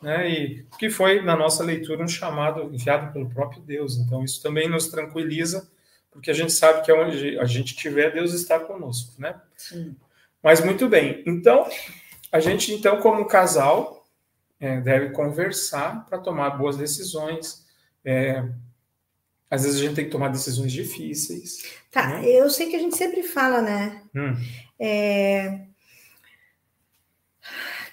[0.00, 3.96] Né, e que foi, na nossa leitura, um chamado enviado pelo próprio Deus.
[3.96, 5.70] Então, isso também nos tranquiliza,
[6.10, 9.40] porque a gente sabe que onde a gente estiver, Deus está conosco, né?
[9.56, 9.96] Sim.
[10.42, 11.22] Mas muito bem.
[11.26, 11.66] Então,
[12.30, 14.06] a gente, então, como casal,
[14.60, 17.66] é, deve conversar para tomar boas decisões,
[18.04, 18.44] é,
[19.50, 21.62] às vezes a gente tem que tomar decisões difíceis.
[21.90, 22.28] Tá, né?
[22.28, 24.02] eu sei que a gente sempre fala, né?
[24.14, 24.34] Hum.
[24.78, 25.66] É...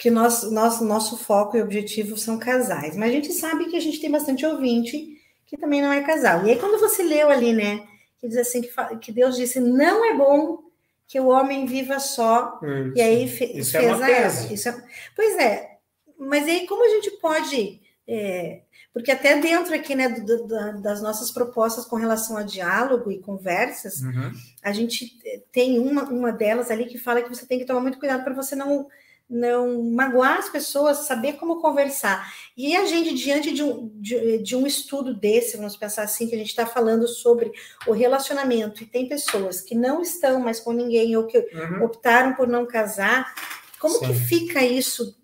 [0.03, 3.79] Que nosso, nosso, nosso foco e objetivo são casais, mas a gente sabe que a
[3.79, 6.45] gente tem bastante ouvinte que também não é casal.
[6.45, 7.87] E aí, quando você leu ali, né,
[8.19, 10.59] que diz assim, que, que Deus disse: não é bom
[11.07, 12.59] que o homem viva só,
[12.93, 14.53] e aí fe, isso fez é uma tese.
[14.53, 14.83] Isso é,
[15.15, 15.77] pois é,
[16.19, 18.63] mas aí como a gente pode é,
[18.93, 23.21] porque até dentro aqui, né, do, do, das nossas propostas com relação a diálogo e
[23.21, 24.33] conversas, uhum.
[24.61, 25.17] a gente
[25.49, 28.33] tem uma, uma delas ali que fala que você tem que tomar muito cuidado para
[28.33, 28.89] você não
[29.33, 32.31] não magoar as pessoas, saber como conversar.
[32.55, 36.35] E a gente, diante de um, de, de um estudo desse, vamos pensar assim, que
[36.35, 37.51] a gente está falando sobre
[37.87, 41.83] o relacionamento, e tem pessoas que não estão mais com ninguém, ou que uhum.
[41.83, 43.33] optaram por não casar,
[43.79, 44.07] como Sim.
[44.07, 45.17] que fica isso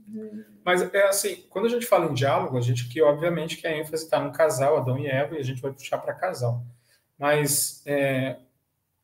[0.69, 3.76] mas é assim, quando a gente fala em diálogo, a gente aqui, obviamente, que a
[3.76, 6.63] ênfase está no casal, Adão e Eva, e a gente vai puxar para casal.
[7.17, 8.38] Mas é,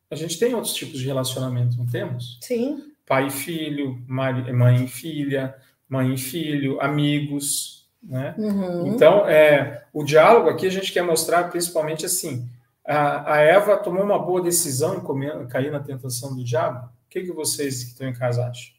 [0.10, 2.40] a gente tem outros tipos de relacionamento, não temos?
[2.42, 2.95] Sim.
[3.06, 5.56] Pai e filho, mãe e filha,
[5.88, 8.36] mãe e filho, amigos, né?
[8.38, 8.88] Uhum.
[8.88, 12.48] Então, é, o diálogo aqui a gente quer mostrar principalmente assim,
[12.86, 16.86] a, a Eva tomou uma boa decisão em comer, cair na tentação do diabo.
[16.86, 18.76] O que, que vocês que estão em casa acham?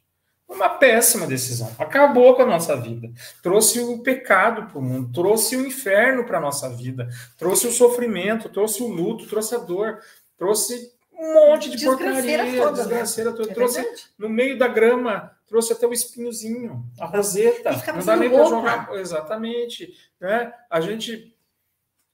[0.49, 1.73] Uma péssima decisão.
[1.77, 3.11] Acabou com a nossa vida.
[3.43, 7.73] Trouxe o pecado para o mundo, trouxe o inferno para a nossa vida, trouxe o
[7.73, 9.99] sofrimento, trouxe o luto, trouxe a dor,
[10.39, 12.83] trouxe um monte de desgraceira porcaria, toda, né?
[12.83, 13.51] desgraceira toda.
[13.51, 14.05] É trouxe verdade?
[14.19, 17.71] no meio da grama, trouxe até o espinhozinho, a roseta.
[17.95, 18.95] Não dá nem para jogar.
[18.95, 19.95] Exatamente.
[20.21, 20.53] Né?
[20.71, 21.35] A gente.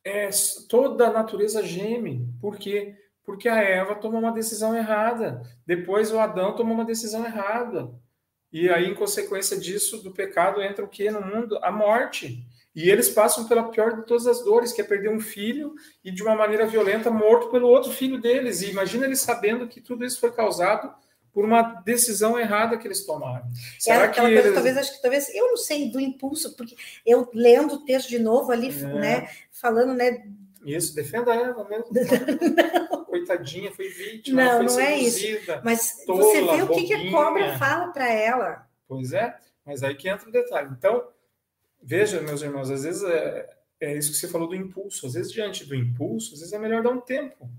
[0.04, 0.28] É,
[0.68, 2.28] toda a natureza geme.
[2.40, 2.96] Por quê?
[3.24, 5.42] Porque a Eva tomou uma decisão errada.
[5.64, 7.92] Depois o Adão tomou uma decisão errada.
[8.52, 11.58] E aí, em consequência disso, do pecado, entra o que no mundo?
[11.62, 12.44] A morte.
[12.74, 16.10] E eles passam pela pior de todas as dores, que é perder um filho e
[16.10, 18.62] de uma maneira violenta morto pelo outro filho deles.
[18.62, 20.94] E imagina eles sabendo que tudo isso foi causado
[21.32, 23.44] por uma decisão errada que eles tomaram.
[23.78, 24.54] Será é que coisa, eles...
[24.54, 28.18] talvez acho que talvez eu não sei do impulso, porque eu lendo o texto de
[28.18, 28.86] novo ali, é.
[28.86, 30.24] né, falando, né,
[30.64, 31.86] isso, defenda ela mesmo.
[33.06, 35.26] Coitadinha, foi vítima, não, foi não é isso.
[35.64, 38.66] Mas tola, você vê o que, que a cobra fala para ela.
[38.86, 40.70] Pois é, mas aí que entra o detalhe.
[40.70, 41.04] Então,
[41.82, 45.06] veja, meus irmãos, às vezes é, é isso que você falou do impulso.
[45.06, 47.50] Às vezes, diante do impulso, às vezes é melhor dar um tempo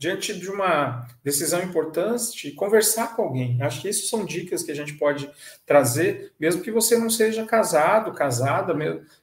[0.00, 3.60] diante de uma decisão importante, conversar com alguém.
[3.60, 5.30] Acho que isso são dicas que a gente pode
[5.66, 8.72] trazer, mesmo que você não seja casado, casada,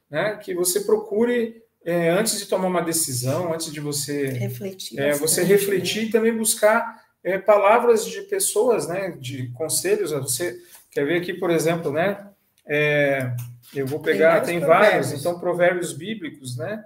[0.07, 5.13] né, que você procure é, antes de tomar uma decisão, antes de você refletir, é,
[5.13, 6.09] você refletir né?
[6.09, 10.11] e também buscar é, palavras de pessoas, né, de conselhos.
[10.11, 10.61] Você
[10.91, 12.23] quer ver aqui, por exemplo, né?
[13.75, 16.85] Eu vou pegar, tem vários, tem vários, então provérbios bíblicos, né?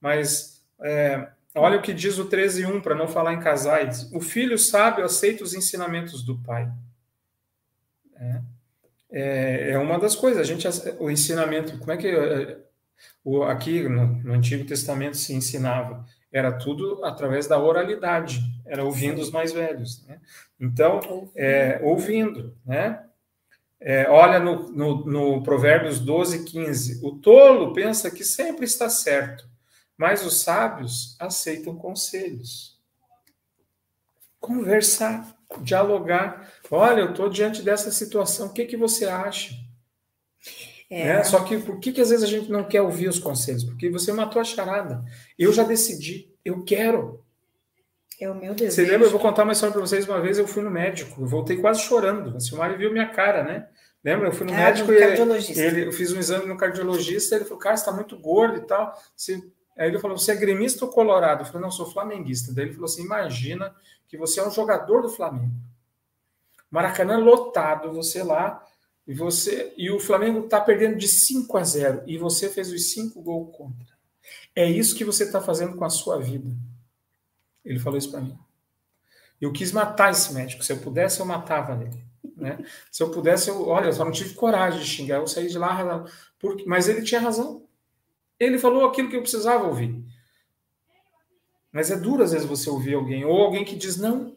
[0.00, 4.10] Mas é, Olha o que diz o 13.1, para não falar em casais.
[4.12, 6.70] O filho sábio aceita os ensinamentos do pai.
[8.16, 8.40] É,
[9.10, 10.40] é, é uma das coisas.
[10.40, 10.66] A gente,
[10.98, 12.58] o ensinamento, como é que é,
[13.22, 16.06] o, aqui no, no, Antigo Testamento se ensinava?
[16.32, 20.02] Era tudo através da oralidade, era ouvindo os mais velhos.
[20.06, 20.18] Né?
[20.58, 23.04] Então, é, ouvindo, né?
[23.84, 27.04] É, olha no, no, no Provérbios 12, 15.
[27.04, 29.44] O tolo pensa que sempre está certo,
[29.96, 32.80] mas os sábios aceitam conselhos.
[34.38, 36.48] Conversar, dialogar.
[36.70, 39.52] Olha, eu estou diante dessa situação, o que, que você acha?
[40.88, 41.16] É.
[41.16, 41.24] Né?
[41.24, 43.64] Só que por que, que às vezes a gente não quer ouvir os conselhos?
[43.64, 45.04] Porque você matou a charada.
[45.36, 47.24] Eu já decidi, eu quero.
[48.20, 48.86] É o meu desejo.
[48.86, 49.08] Você lembra?
[49.08, 50.06] Eu vou contar uma história para vocês.
[50.06, 52.36] Uma vez eu fui no médico, eu voltei quase chorando.
[52.36, 53.66] A Silmari viu minha cara, né?
[54.04, 54.28] Lembra?
[54.28, 57.36] Eu fui no ah, médico no e ele, eu fiz um exame no cardiologista.
[57.36, 59.00] Ele falou: Cara, você está muito gordo e tal.
[59.16, 59.42] Você
[59.76, 61.42] Aí ele falou: Você é gremista ou colorado?
[61.42, 62.52] Eu falei: Não, sou flamenguista.
[62.52, 63.74] Daí ele falou assim: Imagina
[64.08, 65.54] que você é um jogador do Flamengo.
[66.70, 68.64] Maracanã lotado, você lá,
[69.06, 72.92] e você e o Flamengo está perdendo de 5 a 0 e você fez os
[72.92, 73.92] 5 gols contra.
[74.54, 76.50] É isso que você está fazendo com a sua vida.
[77.64, 78.38] Ele falou isso para mim.
[79.40, 80.62] Eu quis matar esse médico.
[80.62, 82.04] Se eu pudesse, eu matava ele.
[82.42, 82.58] Né?
[82.90, 85.18] Se eu pudesse, eu, olha, só não tive coragem de xingar.
[85.18, 86.04] Eu saí de lá,
[86.40, 87.64] porque, mas ele tinha razão.
[88.38, 90.04] Ele falou aquilo que eu precisava ouvir.
[91.70, 94.36] Mas é duro às vezes você ouvir alguém, ou alguém que diz: não,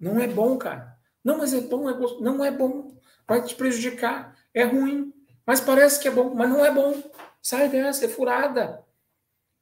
[0.00, 0.98] não é bom, cara.
[1.22, 1.96] Não, mas é bom, é.
[2.20, 2.92] Não é bom.
[3.26, 4.36] Vai te prejudicar.
[4.52, 5.14] É ruim.
[5.46, 7.00] Mas parece que é bom, mas não é bom.
[7.40, 8.84] Sai dessa, é furada.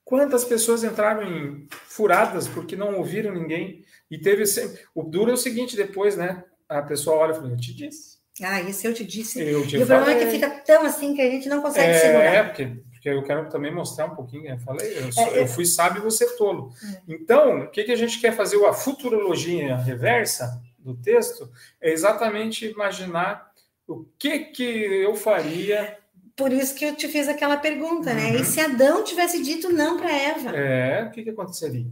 [0.03, 3.85] Quantas pessoas entraram em furadas porque não ouviram ninguém?
[4.11, 4.81] E teve sempre.
[4.95, 6.43] O duro é o seguinte: depois, né?
[6.69, 8.17] A pessoa olha e fala: Eu te disse.
[8.43, 9.41] Ah, isso eu te disse.
[9.41, 11.91] Eu te e o problema é que fica tão assim que a gente não consegue
[11.91, 12.35] é, segurar.
[12.35, 14.49] É, porque porque eu quero também mostrar um pouquinho.
[14.49, 16.73] Eu falei, eu, sou, é, eu fui sábio e você tolo.
[16.83, 17.03] É.
[17.07, 18.63] Então, o que, que a gente quer fazer?
[18.65, 21.49] A futurologia reversa do texto
[21.81, 23.51] é exatamente imaginar
[23.87, 25.97] o que, que eu faria.
[26.35, 28.31] Por isso que eu te fiz aquela pergunta, né?
[28.31, 28.41] uhum.
[28.41, 30.51] E se Adão tivesse dito não para Eva?
[30.51, 31.87] É, o que, que aconteceria?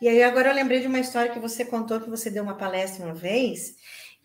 [0.00, 2.54] E aí agora eu lembrei de uma história que você contou que você deu uma
[2.54, 3.76] palestra uma vez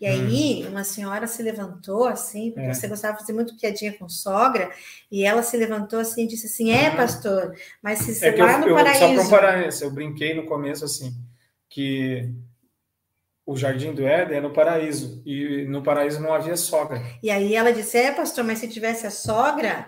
[0.01, 0.69] e aí, hum.
[0.69, 2.73] uma senhora se levantou assim, porque é.
[2.73, 4.71] você gostava de fazer muito piadinha com sogra,
[5.11, 8.59] e ela se levantou assim e disse assim: É, pastor, mas se é lá eu,
[8.61, 9.21] no eu, paraíso.
[9.21, 11.13] Só para eu brinquei no começo assim,
[11.69, 12.33] que
[13.45, 16.99] o jardim do Éden é no paraíso, e no paraíso não havia sogra.
[17.21, 19.87] E aí ela disse: É, pastor, mas se tivesse a sogra,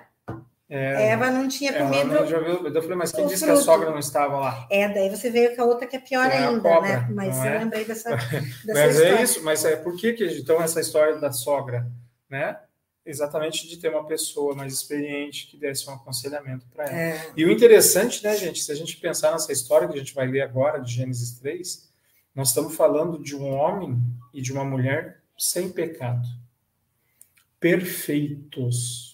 [0.70, 2.08] é, Eva não tinha comido.
[2.08, 3.54] Não, já viu, eu falei, mas quem disse fruto.
[3.54, 4.68] que a sogra não estava lá?
[4.72, 7.08] É, daí você veio com a outra que é pior é ainda, cobra, né?
[7.12, 7.60] Mas eu é?
[7.60, 9.20] lembrei dessa, dessa mas história.
[9.20, 11.88] é isso, mas é por que, que então essa história da sogra,
[12.30, 12.58] né?
[13.06, 16.98] Exatamente de ter uma pessoa mais experiente que desse um aconselhamento para ela.
[16.98, 17.32] É.
[17.36, 20.26] E o interessante, né, gente, se a gente pensar nessa história que a gente vai
[20.26, 21.92] ler agora, de Gênesis 3,
[22.34, 24.02] nós estamos falando de um homem
[24.34, 26.26] e de uma mulher sem pecado,
[27.60, 29.13] perfeitos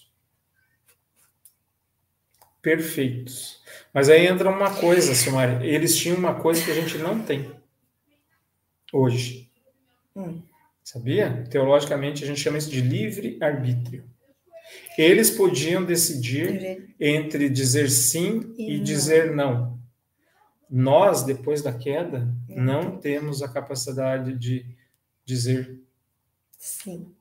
[2.62, 3.62] perfeitos.
[3.92, 7.50] Mas aí entra uma coisa, Silmari, eles tinham uma coisa que a gente não tem
[8.92, 9.50] hoje.
[10.14, 10.42] Hum.
[10.82, 11.44] Sabia?
[11.50, 14.04] Teologicamente, a gente chama isso de livre-arbítrio.
[14.96, 19.78] Eles podiam decidir entre dizer sim e, e dizer não.
[20.68, 24.64] Nós, depois da queda, não temos a capacidade de
[25.24, 25.80] dizer
[26.58, 27.12] sim.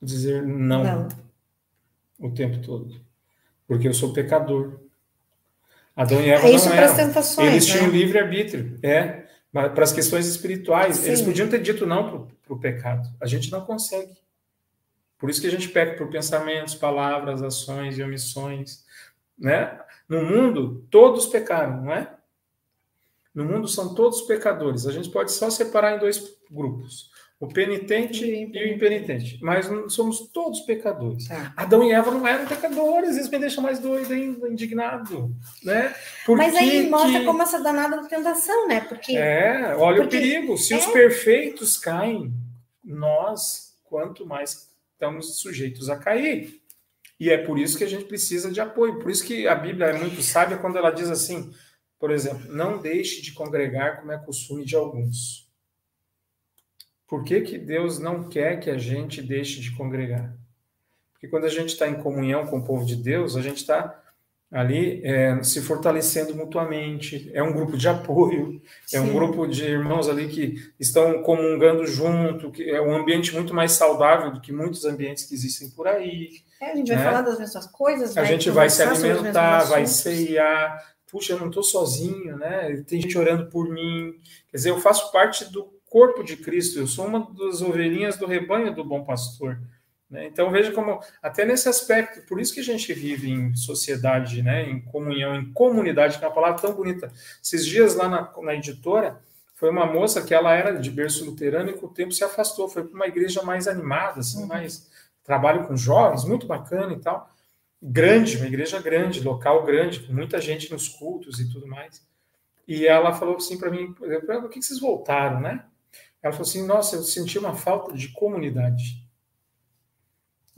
[0.00, 1.08] Dizer não, não.
[2.18, 3.09] o tempo todo
[3.70, 4.80] porque eu sou pecador.
[5.94, 7.46] Adão e Eva é isso não eram.
[7.46, 7.92] Eles tinham né?
[7.92, 10.96] livre-arbítrio, é, para as questões espirituais.
[10.96, 11.06] Sim.
[11.06, 13.08] Eles podiam ter dito não para o pecado.
[13.20, 14.12] A gente não consegue.
[15.16, 18.84] Por isso que a gente peca por pensamentos, palavras, ações e omissões,
[19.38, 19.78] né?
[20.08, 22.12] No mundo, todos pecaram, não é?
[23.32, 24.84] No mundo são todos pecadores.
[24.84, 29.38] A gente pode só separar em dois grupos: o penitente e o impenitente.
[29.40, 31.26] Mas somos todos pecadores.
[31.26, 31.54] Tá.
[31.56, 35.34] Adão e Eva não eram pecadores, isso me deixa mais doido ainda, indignado.
[35.64, 35.94] Né?
[36.28, 37.24] Mas aí mostra que...
[37.24, 38.82] como essa danada da tentação, né?
[38.82, 39.16] Porque.
[39.16, 40.18] É, olha Porque...
[40.18, 40.58] o perigo.
[40.58, 40.76] Se é...
[40.76, 42.30] os perfeitos caem,
[42.84, 46.60] nós, quanto mais estamos sujeitos a cair.
[47.18, 48.98] E é por isso que a gente precisa de apoio.
[48.98, 51.50] Por isso que a Bíblia é muito sábia quando ela diz assim,
[51.98, 55.49] por exemplo, não deixe de congregar como é costume de alguns.
[57.10, 60.32] Por que, que Deus não quer que a gente deixe de congregar?
[61.12, 64.00] Porque quando a gente está em comunhão com o povo de Deus, a gente está
[64.48, 68.96] ali é, se fortalecendo mutuamente, é um grupo de apoio, Sim.
[68.96, 73.52] é um grupo de irmãos ali que estão comungando junto, que é um ambiente muito
[73.52, 76.30] mais saudável do que muitos ambientes que existem por aí.
[76.60, 77.04] É, a gente vai né?
[77.04, 80.80] falar das mesmas coisas, a gente vai se alimentar, vai ceiar.
[81.10, 82.84] Puxa, eu não estou sozinho, né?
[82.86, 84.14] Tem gente orando por mim.
[84.48, 88.24] Quer dizer, eu faço parte do corpo de Cristo, eu sou uma das ovelhinhas do
[88.24, 89.60] rebanho do bom pastor.
[90.08, 90.26] Né?
[90.26, 94.70] Então veja como, até nesse aspecto, por isso que a gente vive em sociedade, né?
[94.70, 97.12] em comunhão, em comunidade, que é uma palavra tão bonita.
[97.42, 99.20] Esses dias lá na, na editora,
[99.56, 102.68] foi uma moça que ela era de berço luterano e com o tempo se afastou,
[102.68, 104.46] foi para uma igreja mais animada, assim, uhum.
[104.46, 104.88] mais
[105.22, 107.28] trabalho com jovens, muito bacana e tal.
[107.82, 112.02] Grande, uma igreja grande, local grande, com muita gente nos cultos e tudo mais.
[112.66, 115.64] E ela falou assim para mim, por que vocês voltaram, né?
[116.22, 119.00] Ela falou assim, nossa, eu senti uma falta de comunidade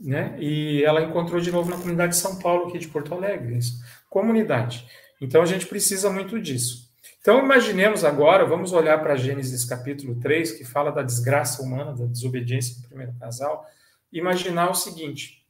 [0.03, 0.35] né?
[0.37, 3.81] E ela encontrou de novo na comunidade de São Paulo, aqui de Porto Alegre, isso.
[4.09, 4.85] comunidade.
[5.21, 6.91] Então a gente precisa muito disso.
[7.21, 12.05] Então imaginemos agora, vamos olhar para Gênesis capítulo 3, que fala da desgraça humana, da
[12.05, 13.65] desobediência do primeiro casal,
[14.11, 15.45] imaginar o seguinte: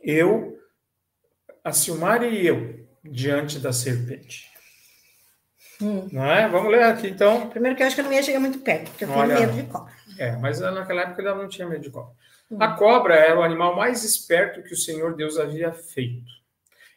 [0.00, 0.60] eu,
[1.64, 4.48] a Silmar e eu, diante da serpente.
[5.80, 6.08] Hum.
[6.10, 6.48] Não é?
[6.48, 7.48] Vamos ler aqui então.
[7.48, 9.40] Primeiro que eu acho que eu não ia chegar muito perto, porque eu tenho Olha,
[9.40, 9.92] medo de cobra.
[10.18, 12.12] É, mas naquela época ela não tinha medo de cobra.
[12.60, 16.36] A cobra era o animal mais esperto que o Senhor Deus havia feito.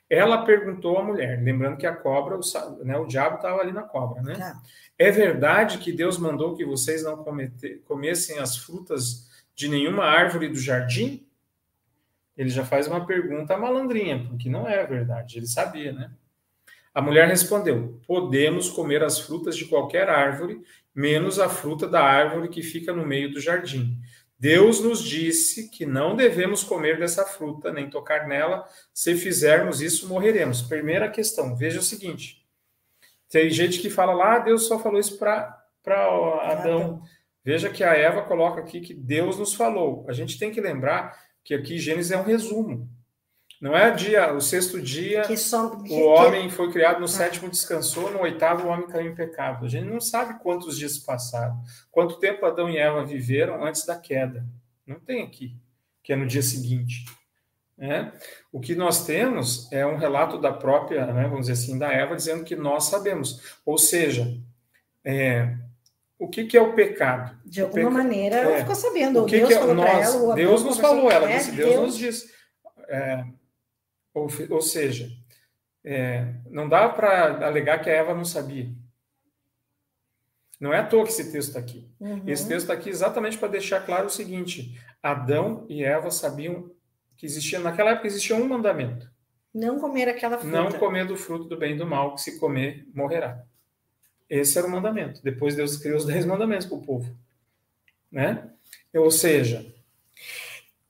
[0.10, 3.84] Ela perguntou à mulher, lembrando que a cobra, o, né, o diabo estava ali na
[3.84, 4.36] cobra, né?
[4.36, 4.60] Tá.
[4.98, 10.50] É verdade que Deus mandou que vocês não comete, comessem as frutas de nenhuma árvore
[10.50, 11.26] do jardim?
[12.36, 16.12] Ele já faz uma pergunta malandrinha, porque não é verdade, ele sabia, né?
[16.94, 20.62] A mulher respondeu: Podemos comer as frutas de qualquer árvore,
[20.94, 24.00] menos a fruta da árvore que fica no meio do jardim
[24.40, 28.66] Deus nos disse que não devemos comer dessa fruta, nem tocar nela.
[28.94, 30.62] Se fizermos isso, morreremos.
[30.62, 32.48] Primeira questão, veja o seguinte:
[33.30, 35.62] tem gente que fala lá, ah, Deus só falou isso para
[36.44, 37.02] Adão.
[37.44, 40.06] Veja que a Eva coloca aqui que Deus nos falou.
[40.08, 42.90] A gente tem que lembrar que aqui Gênesis é um resumo.
[43.60, 45.24] Não é dia, o sexto dia,
[45.90, 47.10] o homem foi criado, no ah.
[47.10, 49.66] sétimo descansou, no oitavo o homem caiu em pecado.
[49.66, 53.98] A gente não sabe quantos dias passaram, quanto tempo Adão e Eva viveram antes da
[53.98, 54.46] queda.
[54.88, 55.58] Não tem aqui,
[56.02, 57.04] que é no dia seguinte.
[57.78, 58.14] Né?
[58.52, 62.16] O que nós temos é um relato da própria, né, vamos dizer assim, da Eva,
[62.16, 63.60] dizendo que nós sabemos.
[63.66, 64.38] Ou seja,
[65.04, 65.56] é,
[66.18, 67.38] o que, que, é o pecado?
[67.46, 69.24] De alguma maneira, é, ela ficou sabendo.
[69.24, 71.98] O que Deus que é, nós, ela, Deus nos falou, ela disse, Deus, Deus nos
[71.98, 72.30] disse.
[72.90, 73.24] É,
[74.14, 75.10] ou, ou seja,
[75.84, 78.70] é, não dá para alegar que a Eva não sabia.
[80.60, 81.90] Não é à toa que esse texto está aqui.
[82.00, 82.24] Uhum.
[82.28, 86.70] Esse texto está aqui exatamente para deixar claro o seguinte: Adão e Eva sabiam
[87.16, 89.10] que existia, naquela época existia um mandamento.
[89.54, 90.56] Não comer aquela fruta.
[90.56, 93.44] Não comer do fruto do bem e do mal, que se comer, morrerá.
[94.30, 95.24] Esse era o mandamento.
[95.24, 97.18] Depois Deus criou os dez mandamentos para o povo.
[98.12, 98.50] Né?
[98.94, 99.74] Ou seja,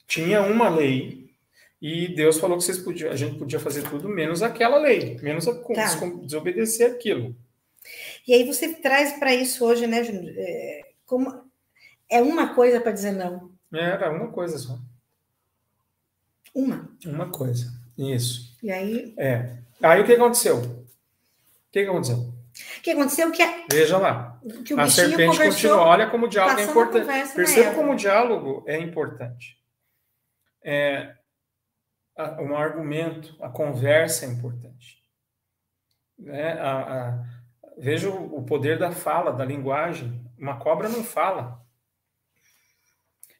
[0.06, 1.19] tinha uma lei
[1.82, 5.48] e Deus falou que vocês podiam, a gente podia fazer tudo menos aquela lei, menos
[5.48, 6.06] a, tá.
[6.24, 7.36] desobedecer aquilo.
[8.28, 10.34] E aí você traz para isso hoje, né, Júnior?
[10.38, 11.50] É, como
[12.10, 13.52] é uma coisa para dizer não?
[13.74, 14.78] Era uma coisa só.
[16.54, 16.90] Uma.
[17.06, 17.72] Uma coisa.
[17.98, 18.58] Isso.
[18.62, 19.14] E aí?
[19.18, 19.58] É.
[19.82, 20.58] Aí o que aconteceu?
[20.58, 20.86] O
[21.72, 22.18] que aconteceu?
[22.18, 23.66] O que aconteceu que é...
[23.72, 24.42] Veja lá.
[24.66, 25.82] Que a serpente continua.
[25.82, 27.34] Olha como o diálogo é importante.
[27.34, 29.58] Perceba como o diálogo é importante.
[30.62, 31.16] É,
[32.42, 35.04] um argumento, a conversa é importante.
[36.18, 36.54] Né?
[36.54, 36.72] A,
[37.10, 37.26] a,
[37.78, 40.26] veja o poder da fala, da linguagem.
[40.38, 41.60] Uma cobra não fala.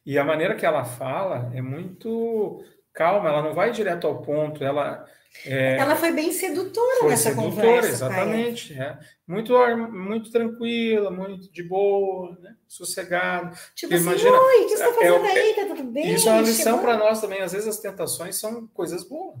[0.04, 4.64] E a maneira que ela fala é muito calma, ela não vai direto ao ponto,
[4.64, 5.06] ela
[5.46, 7.88] é, ela foi bem sedutora foi nessa sedutora, conversa.
[7.88, 8.78] Exatamente.
[8.78, 8.98] É.
[9.26, 9.54] Muito,
[9.90, 12.56] muito tranquila, muito de boa, né?
[12.66, 13.56] sossegada.
[13.74, 15.54] Tipo assim, imagina, oi, o que você está é, fazendo é, aí?
[15.54, 16.14] Tá tudo bem?
[16.14, 17.40] Isso é uma lição para nós também.
[17.40, 19.38] Às vezes as tentações são coisas boas.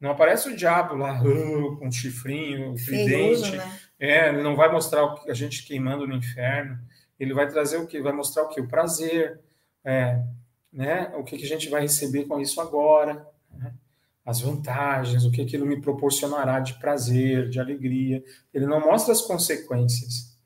[0.00, 3.56] Não aparece o diabo lá uh, com um chifrinho, tridente.
[3.56, 3.80] Né?
[3.98, 6.78] É, ele não vai mostrar a gente queimando no inferno.
[7.18, 8.00] Ele vai trazer o que?
[8.00, 8.60] Vai mostrar o que?
[8.60, 9.40] O prazer.
[9.84, 10.22] É,
[10.72, 11.12] né?
[11.16, 13.26] O que, que a gente vai receber com isso agora.
[13.52, 13.72] Né?
[14.24, 18.22] as vantagens, o que aquilo me proporcionará de prazer, de alegria.
[18.54, 20.38] Ele não mostra as consequências.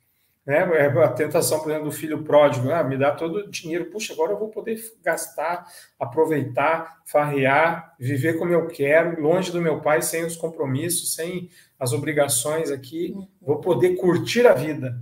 [0.46, 0.56] Né?
[0.56, 4.12] É a tentação, por exemplo, do filho pródigo, ah, me dá todo o dinheiro, puxa,
[4.12, 5.66] agora eu vou poder gastar,
[5.98, 11.92] aproveitar, farrear, viver como eu quero, longe do meu pai, sem os compromissos, sem as
[11.92, 13.28] obrigações aqui, uhum.
[13.40, 14.98] vou poder curtir a vida.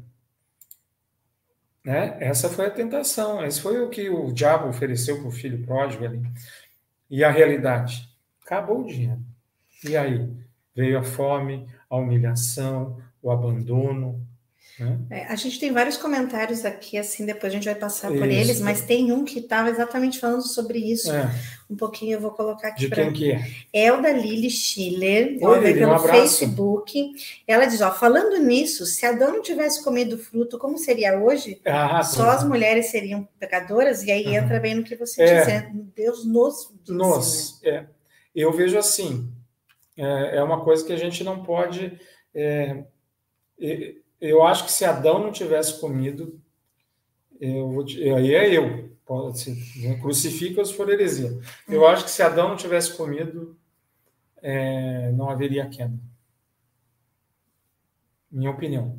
[1.84, 2.16] Né?
[2.20, 6.04] Essa foi a tentação, esse foi o que o diabo ofereceu para o filho pródigo
[6.04, 6.22] ali.
[7.10, 8.12] E a realidade?
[8.52, 9.20] acabou o dinheiro.
[9.84, 10.28] E aí?
[10.74, 14.26] Veio a fome, a humilhação, o abandono.
[14.78, 14.98] Né?
[15.10, 18.18] É, a gente tem vários comentários aqui, assim, depois a gente vai passar isso.
[18.18, 21.10] por eles, mas tem um que estava exatamente falando sobre isso.
[21.12, 21.30] É.
[21.72, 22.80] Um pouquinho eu vou colocar aqui.
[22.80, 23.04] De pra...
[23.04, 23.46] quem que é?
[23.72, 27.12] É o da Lili Schiller, Oi, Lili, pelo um Facebook.
[27.48, 31.62] Ela diz: ó, falando nisso, se Adão não tivesse comido fruto, como seria hoje?
[31.64, 34.34] Ah, Só as mulheres seriam pecadoras, e aí uhum.
[34.34, 35.44] entra bem no que você é.
[35.44, 37.70] disse, Deus nos Nos, né?
[37.70, 37.86] é.
[38.36, 39.30] Eu vejo assim,
[39.96, 41.98] é, é uma coisa que a gente não pode.
[42.34, 42.84] É,
[44.20, 46.38] eu acho que se Adão não tivesse comido,
[47.40, 47.84] eu,
[48.16, 48.91] aí é eu,
[50.00, 51.38] crucifica se for heresia.
[51.68, 53.56] Eu acho que se Adão não tivesse comido,
[54.42, 55.98] é, não haveria queda.
[58.30, 58.98] Minha opinião.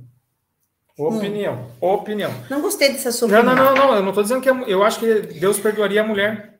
[0.95, 1.87] Opinião, hum.
[1.87, 2.31] opinião.
[2.51, 3.27] Não gostei dessa sua.
[3.27, 3.95] Não, não, não, não.
[3.95, 6.59] Eu não estou dizendo que eu acho que Deus perdoaria a mulher.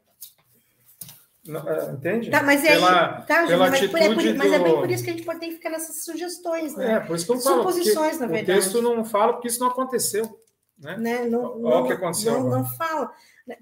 [1.48, 2.32] É, entende?
[2.32, 5.04] Tá, mas é pela, tá, pela mas, atitude é por, mas é bem por isso
[5.04, 6.94] que a gente pode ter que ficar nessas sugestões, né?
[6.94, 7.58] É, por isso que eu falo.
[7.58, 8.60] Suposições, na verdade.
[8.60, 10.40] O texto não fala porque isso não aconteceu.
[10.80, 10.98] Né?
[10.98, 11.26] né?
[11.26, 12.34] Não, Olha o que aconteceu.
[12.34, 13.12] Não, não, fala.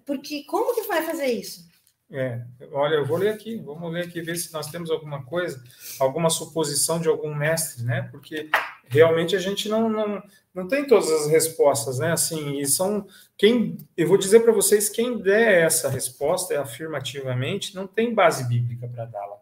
[0.05, 1.69] Porque como que vai fazer isso?
[2.13, 2.41] É,
[2.73, 5.63] olha, eu vou ler aqui, vamos ler aqui, ver se nós temos alguma coisa,
[5.97, 8.09] alguma suposição de algum mestre, né?
[8.11, 8.49] Porque
[8.89, 10.21] realmente a gente não, não,
[10.53, 12.11] não tem todas as respostas, né?
[12.11, 13.07] Assim, e são
[13.37, 18.89] quem eu vou dizer para vocês quem der essa resposta afirmativamente não tem base bíblica
[18.89, 19.37] para dá-la.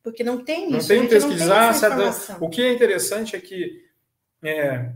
[0.00, 0.88] Porque não tem não isso.
[0.88, 1.72] Tem um texto que diz, ah,
[2.40, 3.84] o que é interessante é que
[4.44, 4.92] é,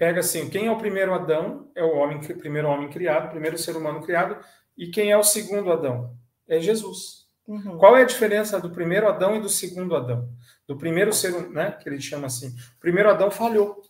[0.00, 1.68] pega assim, quem é o primeiro Adão?
[1.74, 4.34] É o homem, primeiro homem criado, primeiro ser humano criado,
[4.74, 6.16] e quem é o segundo Adão?
[6.48, 7.26] É Jesus.
[7.46, 7.76] Uhum.
[7.76, 10.26] Qual é a diferença do primeiro Adão e do segundo Adão?
[10.66, 12.48] Do primeiro ser, né, que ele chama assim.
[12.48, 13.82] O primeiro Adão falhou.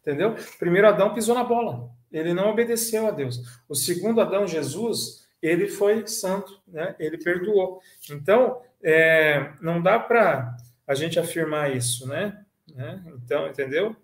[0.00, 0.34] Entendeu?
[0.34, 1.90] O primeiro Adão pisou na bola.
[2.12, 3.40] Ele não obedeceu a Deus.
[3.68, 6.94] O segundo Adão, Jesus, ele foi santo, né?
[6.96, 7.80] Ele perdoou.
[8.08, 12.44] Então, é, não dá para a gente afirmar isso, né?
[12.72, 13.02] né?
[13.16, 13.96] Então, entendeu?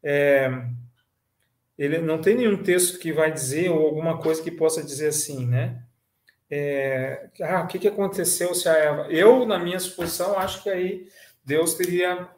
[0.00, 0.48] É,
[1.78, 5.46] ele não tem nenhum texto que vai dizer ou alguma coisa que possa dizer assim,
[5.46, 5.82] né?
[6.50, 9.06] É, ah, o que, que aconteceu se a Eva?
[9.10, 11.08] Eu, na minha suposição, acho que aí
[11.44, 12.28] Deus teria.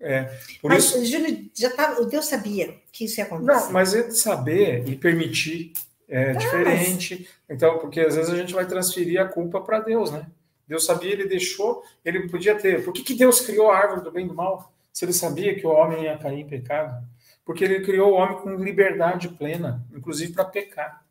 [0.00, 0.24] É,
[0.60, 1.04] por mas, isso...
[1.04, 3.52] Júlio, já tá, o Deus sabia que isso ia acontecer.
[3.52, 5.72] Não, mas ele saber e permitir
[6.08, 7.28] é ah, diferente.
[7.48, 7.56] Mas...
[7.56, 10.26] Então, porque às vezes a gente vai transferir a culpa para Deus, né?
[10.66, 12.84] Deus sabia, ele deixou, ele podia ter.
[12.84, 14.72] Por que, que Deus criou a árvore do bem e do mal?
[14.92, 17.06] Se ele sabia que o homem ia cair em pecado?
[17.44, 21.04] Porque ele criou o homem com liberdade plena, inclusive para pecar.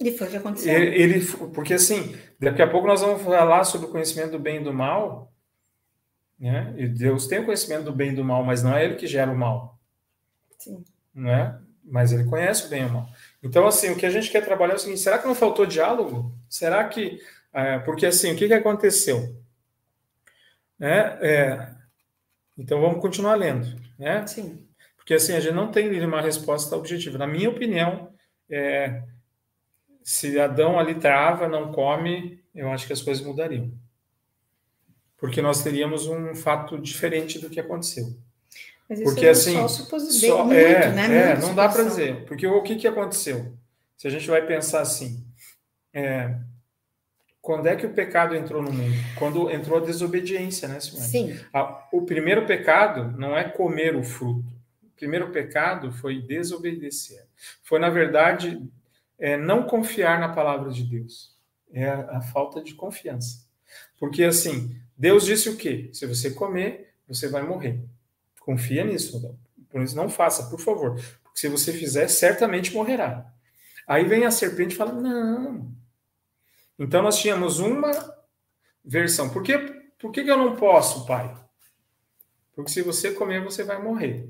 [0.00, 0.74] E foi o que aconteceu.
[0.74, 4.60] Ele, ele, porque assim, daqui a pouco nós vamos falar sobre o conhecimento do bem
[4.60, 5.32] e do mal,
[6.42, 6.74] né?
[6.76, 9.06] E Deus tem o conhecimento do bem e do mal, mas não é ele que
[9.06, 9.78] gera o mal.
[10.58, 10.84] Sim.
[11.14, 11.56] Né?
[11.84, 13.08] Mas ele conhece o bem e o mal.
[13.42, 15.66] Então, assim, o que a gente quer trabalhar é o seguinte: será que não faltou
[15.66, 16.34] diálogo?
[16.48, 17.20] Será que.
[17.52, 19.36] É, porque, assim, o que, que aconteceu?
[20.80, 21.74] É, é,
[22.56, 23.66] então, vamos continuar lendo.
[23.98, 24.26] Né?
[24.26, 24.66] Sim.
[24.96, 27.18] Porque, assim, a gente não tem uma resposta objetiva.
[27.18, 28.12] Na minha opinião,
[28.50, 29.02] é,
[30.02, 33.72] se Adão ali trava, não come, eu acho que as coisas mudariam.
[35.16, 38.16] Porque nós teríamos um fato diferente do que aconteceu.
[38.88, 41.30] Mas isso porque é assim, só só, muito, é, né?
[41.30, 42.24] É, não dá para dizer.
[42.26, 43.56] Porque o que, que aconteceu?
[43.96, 45.24] Se a gente vai pensar assim,
[45.94, 46.36] é,
[47.42, 48.94] quando é que o pecado entrou no mundo?
[49.18, 51.04] Quando entrou a desobediência, né, Simone?
[51.04, 51.40] Sim.
[51.92, 54.48] o primeiro pecado não é comer o fruto.
[54.80, 57.26] O primeiro pecado foi desobedecer.
[57.64, 58.62] Foi, na verdade,
[59.18, 61.36] é não confiar na palavra de Deus.
[61.72, 63.44] É a, a falta de confiança.
[63.98, 65.90] Porque, assim, Deus disse o quê?
[65.92, 67.80] Se você comer, você vai morrer.
[68.38, 69.36] Confia nisso.
[69.68, 70.94] Por isso, não faça, por favor.
[71.24, 73.26] Porque se você fizer, certamente morrerá.
[73.84, 75.72] Aí vem a serpente e fala: Não,
[76.82, 77.92] Então nós tínhamos uma
[78.84, 79.30] versão.
[79.30, 79.56] Por que,
[79.98, 81.32] por que, que eu não posso, pai?
[82.54, 84.28] Porque se você comer, você vai morrer.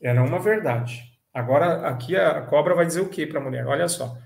[0.00, 1.02] Era uma verdade.
[1.32, 3.66] Agora, aqui a cobra vai dizer o que para a mulher?
[3.66, 4.18] Olha só.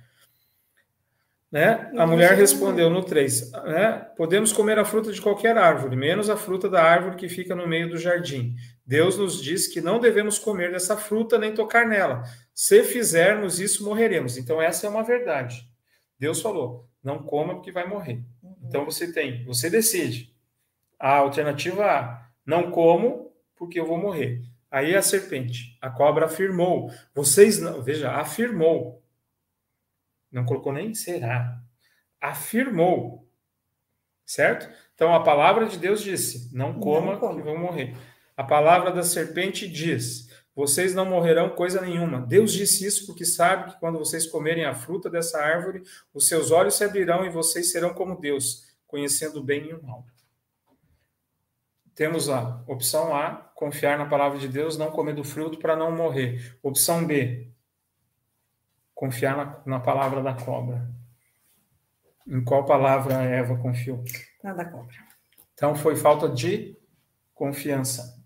[1.53, 1.92] Né?
[1.97, 3.92] A mulher respondeu no 3: né?
[4.16, 7.68] Podemos comer a fruta de qualquer árvore, menos a fruta da árvore que fica no
[7.68, 8.57] meio do jardim.
[8.84, 12.24] Deus nos diz que não devemos comer dessa fruta nem tocar nela.
[12.55, 14.36] Se fizermos isso, morreremos.
[14.36, 15.68] Então, essa é uma verdade.
[16.18, 18.24] Deus falou: não coma porque vai morrer.
[18.42, 18.57] Uhum.
[18.62, 20.34] Então, você tem, você decide.
[20.98, 24.42] A alternativa A: não como porque eu vou morrer.
[24.70, 29.05] Aí a serpente, a cobra afirmou: vocês não, veja, afirmou
[30.34, 31.62] não colocou nem será.
[32.20, 33.24] Afirmou.
[34.26, 34.68] Certo?
[34.94, 37.96] Então a palavra de Deus disse: Não coma, não que vão morrer.
[38.36, 42.20] A palavra da serpente diz: Vocês não morrerão coisa nenhuma.
[42.20, 45.82] Deus disse isso porque sabe que quando vocês comerem a fruta dessa árvore,
[46.12, 49.82] os seus olhos se abrirão e vocês serão como Deus, conhecendo o bem e o
[49.82, 50.07] mal.
[51.94, 55.94] Temos a opção A, confiar na palavra de Deus, não comer do fruto para não
[55.94, 56.57] morrer.
[56.62, 57.48] Opção B,
[58.94, 60.88] confiar na, na palavra da cobra.
[62.26, 64.02] Em qual palavra a Eva confiou?
[64.42, 64.94] Na da cobra.
[65.52, 66.76] Então foi falta de
[67.34, 68.24] confiança.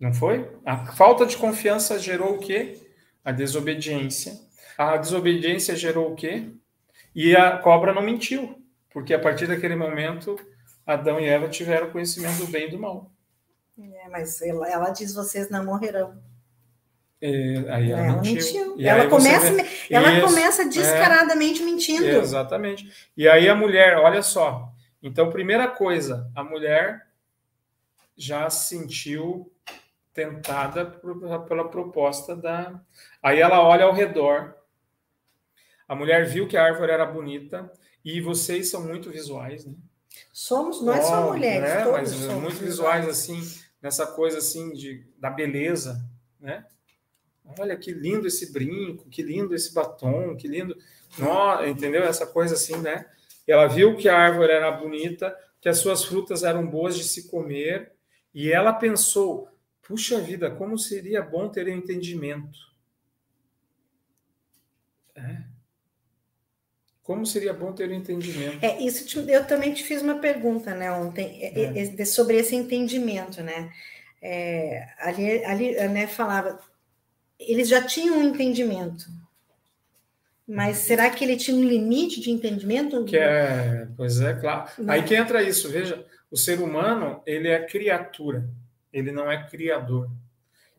[0.00, 0.50] Não foi?
[0.64, 2.80] A falta de confiança gerou o quê?
[3.22, 4.34] A desobediência.
[4.78, 6.48] A desobediência gerou o quê?
[7.14, 10.38] E a cobra não mentiu, porque a partir daquele momento
[10.86, 13.12] Adão e Eva tiveram conhecimento do bem e do mal.
[13.78, 16.18] É, mas ela, ela diz: vocês não morrerão.
[17.20, 18.34] É, aí ela, ela mentiu.
[18.34, 18.76] mentiu.
[18.80, 19.66] ela começa, vê...
[19.90, 20.68] ela Isso, começa é.
[20.68, 22.06] descaradamente é, mentindo.
[22.06, 22.90] Exatamente.
[23.14, 24.72] E aí a mulher, olha só.
[25.02, 27.06] Então, primeira coisa, a mulher
[28.16, 29.50] já se sentiu
[30.12, 32.80] tentada por, pela proposta da.
[33.22, 34.54] Aí ela olha ao redor.
[35.88, 37.70] A mulher viu que a árvore era bonita
[38.04, 39.74] e vocês são muito visuais, né?
[40.32, 41.84] Somos, nós oh, somos mulheres, né?
[41.84, 46.04] todos Mas somos muito visuais, visuais assim, nessa coisa assim de da beleza,
[46.40, 46.64] né?
[47.58, 50.76] Olha que lindo esse brinco, que lindo esse batom, que lindo.
[51.18, 52.04] Nossa, entendeu?
[52.04, 53.06] Essa coisa assim, né?
[53.46, 57.28] Ela viu que a árvore era bonita, que as suas frutas eram boas de se
[57.28, 57.92] comer,
[58.32, 59.48] e ela pensou:
[59.90, 62.56] puxa vida, como seria bom ter entendimento.
[65.16, 65.42] É.
[67.02, 68.64] Como seria bom ter entendimento?
[68.64, 72.00] É, isso te, eu também te fiz uma pergunta, né, ontem, é.
[72.00, 72.04] é.
[72.04, 73.72] sobre esse entendimento, né?
[74.22, 76.60] É, ali, ali né, falava
[77.40, 79.06] eles já tinham um entendimento.
[80.46, 83.04] Mas será que ele tinha um limite de entendimento?
[83.04, 84.70] Que é, pois é, claro.
[84.78, 84.92] Não.
[84.92, 88.48] Aí que entra isso, veja, o ser humano, ele é criatura,
[88.92, 90.10] ele não é criador.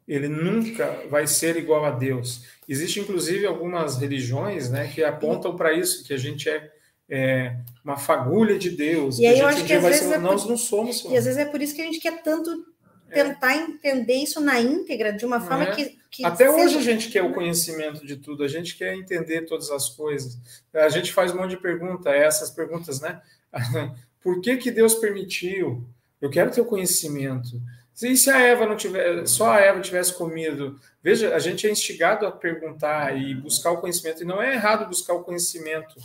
[0.08, 2.46] Ele nunca vai ser igual a Deus.
[2.68, 6.72] Existem, inclusive, algumas religiões né, que apontam para isso, que a gente é,
[7.10, 9.20] é, uma fagulha de Deus.
[9.20, 11.04] E aí eu acho que às vezes ser, é nós não somos.
[11.06, 12.66] E às vezes é por isso que a gente quer tanto
[13.14, 15.72] tentar entender isso na íntegra, de uma forma é.
[15.72, 16.66] que, que, Até seja...
[16.66, 20.38] hoje a gente quer o conhecimento de tudo, a gente quer entender todas as coisas.
[20.74, 23.22] A gente faz um monte de perguntas, essas perguntas, né?
[24.22, 25.86] Por que, que Deus permitiu?
[26.22, 27.62] Eu quero ter o conhecimento.
[28.02, 30.80] E se a Eva não tiver, só a Eva tivesse comido?
[31.04, 34.88] Veja, a gente é instigado a perguntar e buscar o conhecimento, e não é errado
[34.88, 35.96] buscar o conhecimento,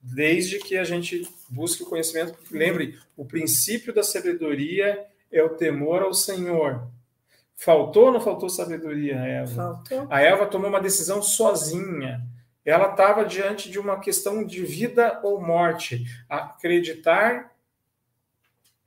[0.00, 2.36] desde que a gente busque o conhecimento.
[2.50, 6.88] Lembre, o princípio da sabedoria é o temor ao Senhor.
[7.54, 9.54] Faltou ou não faltou sabedoria a Eva?
[9.54, 10.06] Faltou.
[10.10, 12.22] A Eva tomou uma decisão sozinha.
[12.64, 16.04] Ela estava diante de uma questão de vida ou morte.
[16.28, 17.54] Acreditar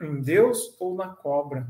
[0.01, 1.67] em Deus ou na cobra.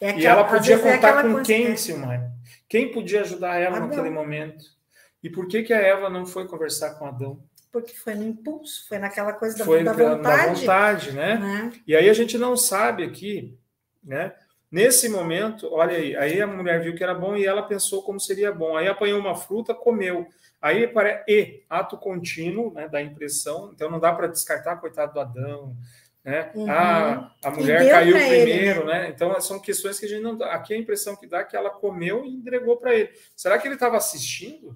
[0.00, 2.32] É aquela, e ela podia é contar é com quem, Silmar?
[2.68, 3.88] Quem podia ajudar ela Adão.
[3.88, 4.64] naquele momento?
[5.22, 7.42] E por que, que a Eva não foi conversar com Adão?
[7.72, 10.22] Porque foi no impulso, foi naquela coisa da, foi da vontade.
[10.22, 11.38] Da vontade, né?
[11.38, 11.72] né?
[11.86, 13.58] E aí a gente não sabe aqui
[14.04, 14.34] né?
[14.70, 18.18] Nesse momento, olha aí, aí a mulher viu que era bom e ela pensou como
[18.18, 18.76] seria bom.
[18.76, 20.26] Aí apanhou uma fruta, comeu.
[20.60, 23.70] Aí para e ato contínuo, né, da impressão.
[23.72, 25.76] Então não dá para descartar coitado do Adão,
[26.24, 26.50] né?
[26.54, 26.70] Uhum.
[26.70, 29.08] Ah, a mulher caiu primeiro, ele, né?
[29.10, 30.54] Então são questões que a gente não dá.
[30.54, 33.12] Aqui a impressão que dá é que ela comeu e entregou para ele.
[33.36, 34.74] Será que ele estava assistindo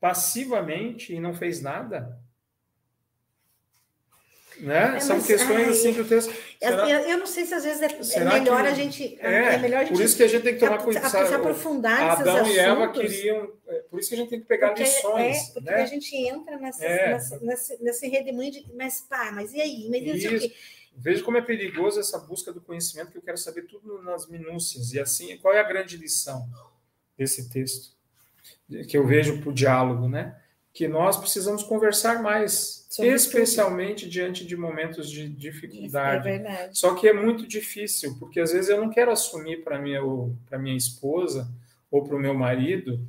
[0.00, 2.18] passivamente e não fez nada?
[4.60, 4.96] Né?
[4.96, 6.32] É, São mas, questões ai, assim que o texto.
[6.58, 6.88] Será...
[6.88, 8.68] Eu, eu, não sei se às vezes é, é melhor que...
[8.68, 9.18] a gente.
[9.20, 11.10] É, é melhor por isso que a gente tem que tomar cuidado.
[11.10, 13.52] Se aprofundar Adão e Eva queriam.
[13.66, 15.36] É, por isso que a gente tem que pegar porque, lições.
[15.36, 15.82] É, porque né?
[15.82, 17.12] a gente entra nessa, é.
[17.12, 18.66] nessa, nesse, nesse redemoinho de.
[18.74, 19.88] Mas pá, mas e aí?
[19.90, 20.52] Mas isso.
[20.96, 24.92] Veja como é perigoso essa busca do conhecimento, que eu quero saber tudo nas minúcias.
[24.92, 26.46] E assim, qual é a grande lição
[27.16, 27.94] desse texto?
[28.88, 30.36] Que eu vejo para o diálogo, né?
[30.72, 34.10] que nós precisamos conversar mais, Sobre especialmente tudo.
[34.10, 36.28] diante de momentos de dificuldade.
[36.28, 36.76] É verdade.
[36.76, 40.00] Só que é muito difícil, porque às vezes eu não quero assumir para minha
[40.46, 41.48] para minha esposa
[41.88, 43.00] ou para o meu marido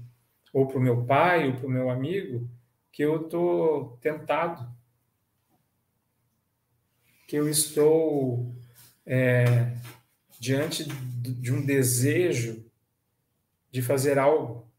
[0.54, 2.48] ou para o meu pai ou para o meu amigo
[2.92, 4.70] que eu estou tentado,
[7.26, 8.54] que eu estou
[9.04, 9.74] é,
[10.40, 12.64] diante de um desejo
[13.72, 14.70] de fazer algo,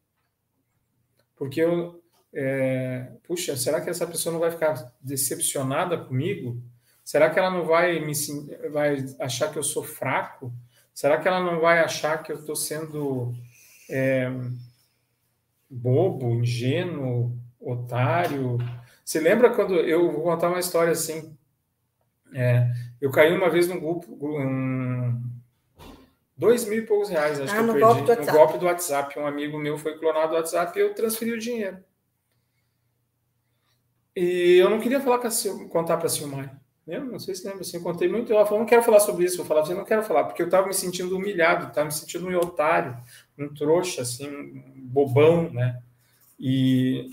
[1.34, 2.01] porque eu
[2.35, 6.62] é, puxa, será que essa pessoa não vai ficar decepcionada comigo?
[7.05, 8.12] Será que ela não vai me
[8.70, 10.53] vai achar que eu sou fraco?
[10.95, 13.35] Será que ela não vai achar que eu estou sendo
[13.91, 14.30] é,
[15.68, 18.59] bobo, ingênuo, otário?
[19.05, 21.37] Você lembra quando eu vou contar uma história assim?
[22.35, 22.70] É,
[23.01, 25.20] eu caí uma vez num grupo, um,
[26.37, 29.18] dois mil e poucos reais, acho ah, que eu perdi, golpe no golpe do WhatsApp.
[29.18, 31.78] Um amigo meu foi clonado do WhatsApp e eu transferi o dinheiro.
[34.14, 36.60] E eu não queria falar com Sil, contar para a Silmar.
[36.86, 38.32] Não sei se lembra, assim, eu contei muito.
[38.32, 39.40] Ela falou, não quero falar sobre isso.
[39.40, 42.26] Eu falava assim, não quero falar, porque eu estava me sentindo humilhado, estava me sentindo
[42.26, 42.96] um otário,
[43.38, 45.80] um trouxa, assim, um bobão, né?
[46.38, 47.08] E,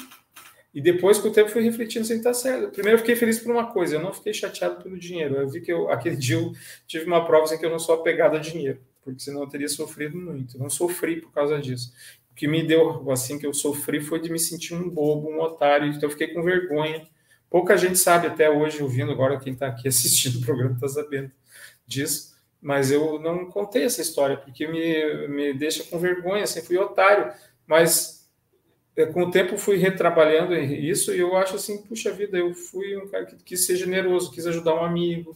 [0.73, 2.71] e depois, com o tempo, fui refletindo assim, tá certo.
[2.71, 5.35] Primeiro, eu fiquei feliz por uma coisa, eu não fiquei chateado pelo dinheiro.
[5.35, 6.51] Eu vi que eu, aquele dia eu
[6.87, 9.69] tive uma prova assim, que eu não sou apegado a dinheiro, porque senão eu teria
[9.69, 10.57] sofrido muito.
[10.57, 11.93] Eu não sofri por causa disso
[12.39, 15.87] que me deu, assim, que eu sofri foi de me sentir um bobo, um otário,
[15.87, 17.05] então eu fiquei com vergonha.
[17.49, 21.29] Pouca gente sabe até hoje, ouvindo agora, quem está aqui assistindo o programa está sabendo
[21.85, 26.77] disso, mas eu não contei essa história, porque me, me deixa com vergonha, assim, fui
[26.77, 27.29] otário,
[27.67, 28.25] mas
[28.95, 32.95] é, com o tempo fui retrabalhando isso e eu acho assim, puxa vida, eu fui
[32.95, 35.35] um cara que quis ser generoso, quis ajudar um amigo,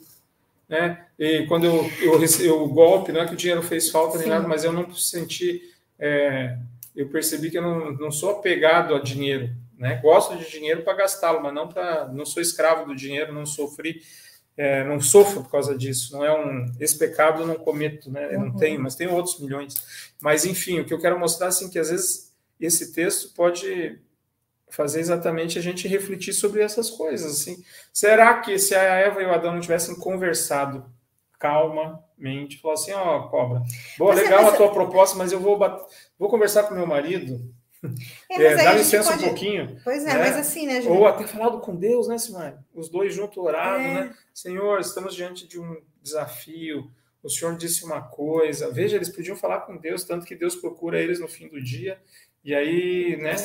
[0.69, 1.05] né?
[1.19, 4.29] E quando eu, eu, eu o golpe, não é que o dinheiro fez falta nem
[4.29, 6.57] nada, mas eu não senti é,
[6.95, 9.99] eu percebi que eu não, não sou apegado a dinheiro, né?
[10.01, 14.01] Gosto de dinheiro para gastá-lo, mas não para, não sou escravo do dinheiro, não sofri,
[14.55, 16.13] é, não sofro por causa disso.
[16.13, 18.33] Não é um esse pecado eu não cometo, né?
[18.33, 18.45] Eu uhum.
[18.47, 19.73] não tenho, mas tenho outros milhões.
[20.21, 23.99] Mas enfim, o que eu quero mostrar assim que às vezes esse texto pode
[24.69, 27.63] fazer exatamente a gente refletir sobre essas coisas, assim.
[27.91, 30.85] Será que se a Eva e o Adão não tivessem conversado
[31.43, 33.61] calmamente, falou assim, ó, oh, cobra,
[33.97, 34.53] boa, mas é, legal é, mas...
[34.53, 35.59] a tua proposta, mas eu vou
[36.17, 37.53] vou conversar com meu marido,
[38.29, 39.25] é, é, dá licença pode...
[39.25, 39.77] um pouquinho.
[39.83, 40.19] Pois é, né?
[40.19, 40.89] mas assim, né, gente?
[40.89, 42.53] Ou até falado com Deus, né, Simone?
[42.73, 43.93] Os dois juntos oraram, é.
[43.93, 44.15] né?
[44.33, 46.89] Senhor, estamos diante de um desafio.
[47.21, 48.71] O Senhor disse uma coisa.
[48.71, 52.01] Veja, eles podiam falar com Deus, tanto que Deus procura eles no fim do dia.
[52.43, 53.35] E aí, né?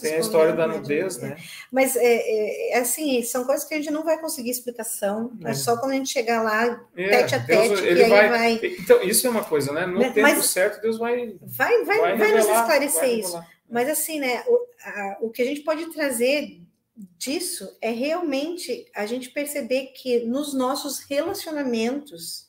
[0.00, 1.36] tem a história da nudez, né?
[1.72, 5.32] Mas é, é, é, assim, são coisas que a gente não vai conseguir explicação.
[5.44, 8.28] É, é só quando a gente chegar lá, é, tete a tete, Deus, ele vai,
[8.28, 9.86] vai, Então, isso é uma coisa, né?
[9.86, 11.34] No mas, tempo certo, Deus vai.
[11.42, 13.44] Vai, vai, vai, vai nos esclarecer vai isso.
[13.68, 14.44] Mas assim, né?
[14.46, 16.60] O, a, o que a gente pode trazer
[17.18, 22.48] disso é realmente a gente perceber que nos nossos relacionamentos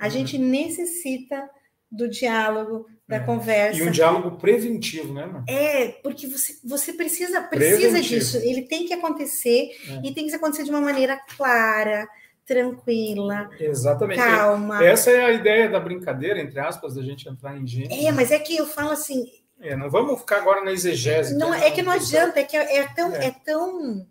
[0.00, 0.10] a uhum.
[0.10, 1.48] gente necessita
[1.88, 3.20] do diálogo, da é.
[3.20, 3.78] conversa.
[3.78, 5.44] E um diálogo preventivo, né, mano?
[5.48, 8.38] É, porque você, você precisa, precisa disso.
[8.38, 10.00] Ele tem que acontecer é.
[10.04, 12.08] e tem que acontecer de uma maneira clara,
[12.46, 14.18] tranquila, Exatamente.
[14.18, 14.84] calma.
[14.84, 17.94] Essa é a ideia da brincadeira, entre aspas, da gente entrar em gênero.
[17.94, 19.26] É, mas é que eu falo assim.
[19.60, 21.36] É, não vamos ficar agora na exegese.
[21.36, 23.26] Não, é que não adianta, é que é, é tão, é.
[23.26, 24.06] é tão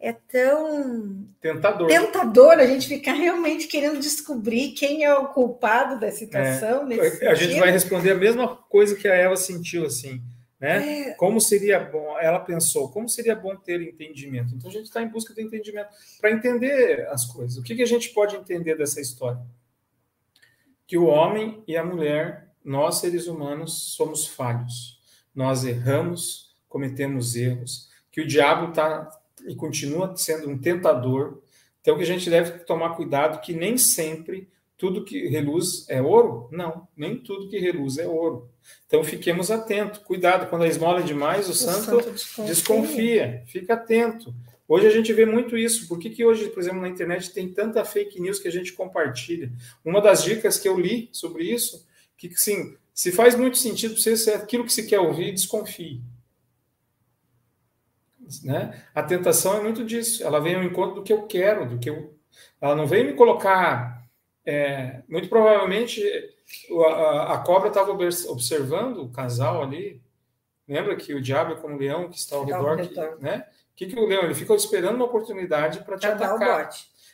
[0.00, 1.88] é tão tentador.
[1.88, 6.88] tentador a gente ficar realmente querendo descobrir quem é o culpado da situação.
[6.92, 10.22] É, a gente vai responder a mesma coisa que a Eva sentiu, assim,
[10.60, 11.08] né?
[11.08, 11.14] É.
[11.14, 14.54] Como seria bom, ela pensou, como seria bom ter entendimento.
[14.54, 15.88] Então a gente está em busca de entendimento
[16.20, 17.58] para entender as coisas.
[17.58, 19.40] O que, que a gente pode entender dessa história?
[20.86, 25.00] Que o homem e a mulher, nós seres humanos, somos falhos.
[25.34, 31.38] Nós erramos, cometemos erros, que o diabo está e continua sendo um tentador.
[31.80, 36.48] Então, que a gente deve tomar cuidado que nem sempre tudo que reluz é ouro?
[36.52, 38.48] Não, nem tudo que reluz é ouro.
[38.86, 40.00] Então, fiquemos atentos.
[40.00, 42.46] Cuidado, quando a esmola é demais, o, o santo, santo desconfia.
[42.46, 43.42] desconfia.
[43.46, 44.34] Fica atento.
[44.68, 45.88] Hoje a gente vê muito isso.
[45.88, 48.74] Por que, que hoje, por exemplo, na internet tem tanta fake news que a gente
[48.74, 49.50] compartilha?
[49.82, 51.86] Uma das dicas que eu li sobre isso,
[52.18, 55.32] que sim, se faz muito sentido para você, se é aquilo que se quer ouvir,
[55.32, 56.02] desconfie.
[58.42, 58.82] Né?
[58.94, 60.24] A tentação é muito disso.
[60.24, 62.14] Ela vem ao encontro do que eu quero, do que eu.
[62.60, 63.98] Ela não vem me colocar.
[64.44, 66.02] É, muito provavelmente
[66.86, 70.02] a, a cobra estava observando o casal ali.
[70.66, 72.76] Lembra que o diabo é como o leão que está ao redor.
[72.78, 73.46] Que, né?
[73.72, 74.24] O que, que o leão?
[74.24, 76.70] Ele fica esperando uma oportunidade para te atacar.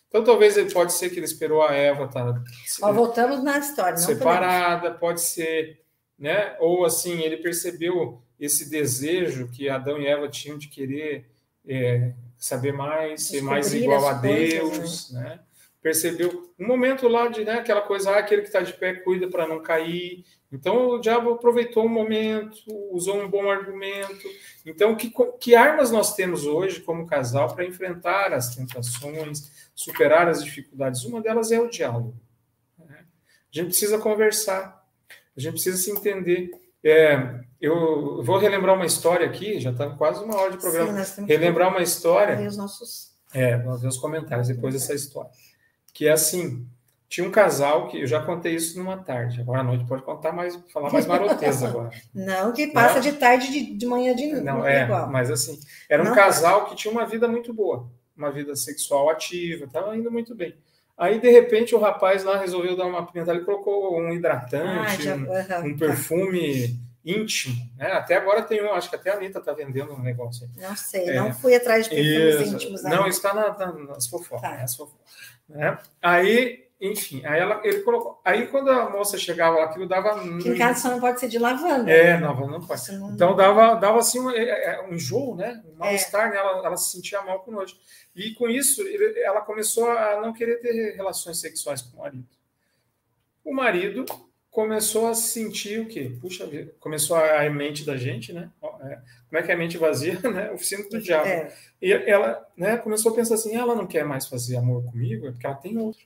[0.08, 2.40] Então, talvez ele pode ser que ele esperou a Eva tá,
[2.82, 3.96] Ó, voltamos na história.
[3.96, 5.80] separada, pode ser,
[6.16, 6.56] né?
[6.60, 11.26] Ou assim, ele percebeu esse desejo que Adão e Eva tinham de querer
[11.66, 15.22] é, saber mais, ser mais igual a Deus, coisas, né?
[15.22, 15.40] né?
[15.82, 19.28] Percebeu um momento lá de né, aquela coisa, ah, aquele que está de pé cuida
[19.28, 20.24] para não cair.
[20.50, 22.56] Então o diabo aproveitou um momento,
[22.90, 24.26] usou um bom argumento.
[24.64, 30.42] Então, que, que armas nós temos hoje como casal para enfrentar as tentações, superar as
[30.42, 31.04] dificuldades?
[31.04, 32.14] Uma delas é o diálogo.
[32.78, 33.00] Né?
[33.00, 33.04] A
[33.50, 34.86] gente precisa conversar,
[35.36, 36.50] a gente precisa se entender.
[36.84, 41.02] É, eu vou relembrar uma história aqui, já está quase uma hora de programa.
[41.02, 42.46] Sim, relembrar uma história.
[42.46, 43.14] Os nossos...
[43.32, 45.30] É, nós ver os comentários depois dessa história.
[45.92, 46.68] Que é assim:
[47.08, 50.32] tinha um casal que eu já contei isso numa tarde, agora à noite pode contar
[50.32, 51.90] mais, falar mais maroteza agora.
[52.12, 54.44] Não, que passa de tarde, de, de manhã, de noite.
[54.44, 55.08] Não, é, igual.
[55.08, 55.58] mas assim,
[55.88, 59.96] era um Não casal que tinha uma vida muito boa, uma vida sexual ativa, estava
[59.96, 60.54] indo muito bem.
[60.96, 65.42] Aí, de repente, o rapaz lá resolveu dar uma pimentada, ele colocou um hidratante, ah,
[65.42, 67.92] já, um, um, perfume íntimo, né?
[67.92, 70.62] Até agora tem um, acho que até a Anitta está vendendo um negócio aí.
[70.62, 72.82] Não sei, é, não fui atrás de perfumes isso, íntimos.
[72.84, 74.76] Não, está na, na, nas fofocas.
[74.76, 74.84] Tá.
[75.48, 75.70] Né?
[75.70, 75.78] né?
[76.00, 78.20] Aí, enfim, aí ela, ele colocou.
[78.24, 80.20] Aí quando a moça chegava lá, aquilo dava.
[80.38, 81.90] Que em casa só não pode ser de lavanda.
[81.90, 82.92] É, não, não pode.
[82.92, 83.12] Não...
[83.12, 85.62] Então dava, dava assim um, é, é, um enjoo, né?
[85.66, 86.30] Um mal-estar, é.
[86.30, 86.36] né?
[86.36, 87.76] Ela, ela se sentia mal com nojo.
[88.14, 92.26] E com isso, ele, ela começou a não querer ter relações sexuais com o marido.
[93.44, 94.04] O marido
[94.50, 96.16] começou a sentir o quê?
[96.20, 98.50] Puxa vida, começou a, a mente da gente, né?
[98.82, 98.98] É,
[99.28, 100.50] como é que é a mente vazia, né?
[100.50, 101.26] Oficina do diabo.
[101.26, 101.52] É.
[101.80, 105.30] E ela né, começou a pensar assim: ela não quer mais fazer amor comigo, é
[105.30, 106.02] porque ela tem outro.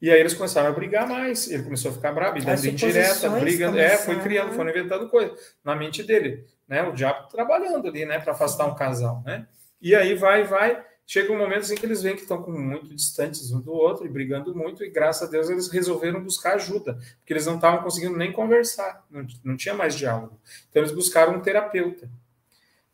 [0.00, 1.50] E aí eles começaram a brigar mais.
[1.50, 3.78] Ele começou a ficar bravo, dando indireta, brigando.
[3.78, 6.82] É, foi criando, foi inventando coisa na mente dele, né?
[6.82, 9.46] O diabo trabalhando ali, né, para afastar um casal, né?
[9.80, 13.50] E aí vai, vai chega um momento assim que eles veem que estão muito distantes
[13.52, 17.32] um do outro e brigando muito, e graças a Deus eles resolveram buscar ajuda, porque
[17.32, 20.38] eles não estavam conseguindo nem conversar, não, não tinha mais diálogo.
[20.70, 22.08] Então eles buscaram um terapeuta.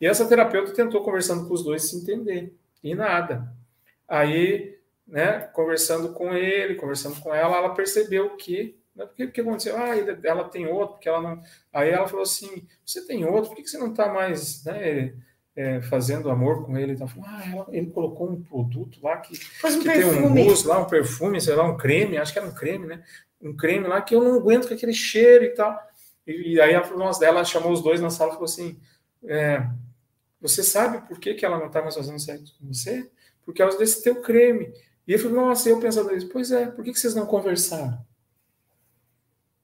[0.00, 3.52] E essa terapeuta tentou conversando com os dois se entender, e nada.
[4.08, 4.77] Aí,
[5.08, 9.76] né, conversando com ele, conversando com ela, ela percebeu que né, por que, que aconteceu?
[9.76, 11.40] Ah, ela tem outro, porque ela não.
[11.72, 15.14] Aí ela falou assim: você tem outro, por que, você não está mais né,
[15.56, 19.34] é, fazendo amor com ele, então, ah, ele colocou um produto lá que,
[19.64, 22.48] um que tem um mousse lá, um perfume, sei lá, um creme, acho que era
[22.48, 23.02] um creme, né?
[23.40, 25.78] Um creme lá que eu não aguento com aquele cheiro e tal.
[26.26, 28.80] E, e aí a nossa dela chamou os dois na sala e falou assim:
[29.24, 29.64] é,
[30.40, 33.08] Você sabe por que, que ela não está mais fazendo sexo com você?
[33.44, 34.72] Por causa desse teu creme.
[35.08, 37.98] E eu falei, nossa, eu pensando nisso, pois é, por que, que vocês não conversaram?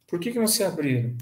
[0.07, 1.15] Por que, que não se abriram?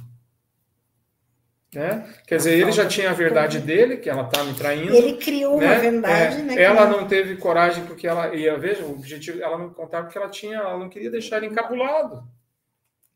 [1.74, 2.08] Né?
[2.24, 4.94] Quer dizer, ele já tinha a verdade dele, que ela está me traindo.
[4.94, 5.66] Ele criou né?
[5.66, 6.62] uma verdade, é, né?
[6.62, 10.28] Ela não teve coragem porque ela ia, veja, o objetivo, ela não contava porque ela
[10.28, 12.22] tinha, ela não queria deixar ele encabulado.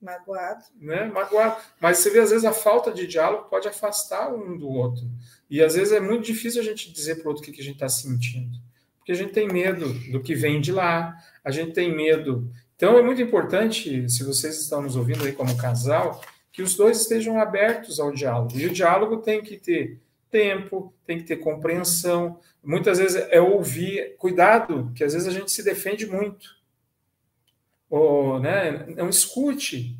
[0.03, 0.65] Magoado.
[0.81, 1.05] Né?
[1.05, 1.57] Magoado.
[1.81, 5.05] Mas você vê, às vezes, a falta de diálogo pode afastar um do outro.
[5.49, 7.61] E às vezes é muito difícil a gente dizer para o outro o que, que
[7.61, 8.66] a gente está sentindo.
[9.07, 12.51] Porque a gente tem medo do que vem de lá, a gente tem medo.
[12.75, 17.03] Então é muito importante, se vocês estão nos ouvindo aí como casal, que os dois
[17.03, 18.59] estejam abertos ao diálogo.
[18.59, 22.41] E o diálogo tem que ter tempo, tem que ter compreensão.
[22.61, 26.57] Muitas vezes é ouvir, cuidado, que às vezes a gente se defende muito.
[27.89, 29.97] Ou, né, não escute.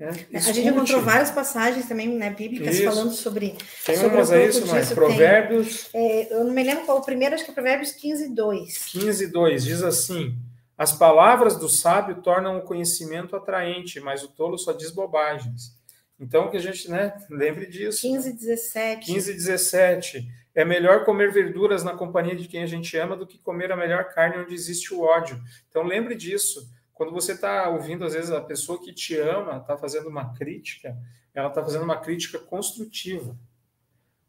[0.00, 0.08] Né?
[0.32, 2.84] A gente encontrou várias passagens também né, bíblicas isso.
[2.84, 3.54] falando sobre.
[3.84, 5.90] Tem sobre umas aí, isso, mas Provérbios.
[5.92, 8.78] É, eu não me lembro qual o primeiro, acho que é Provérbios 15, 2.
[8.86, 10.34] 15, 2, diz assim:
[10.78, 15.78] as palavras do sábio tornam o conhecimento atraente, mas o tolo só diz bobagens.
[16.18, 18.00] Então, que a gente né, lembre disso.
[18.00, 19.06] 15, 17.
[19.06, 20.28] 15, 17.
[20.54, 23.76] É melhor comer verduras na companhia de quem a gente ama do que comer a
[23.76, 25.38] melhor carne onde existe o ódio.
[25.68, 26.66] Então, lembre disso.
[27.00, 30.94] Quando você está ouvindo, às vezes, a pessoa que te ama está fazendo uma crítica,
[31.32, 33.34] ela está fazendo uma crítica construtiva.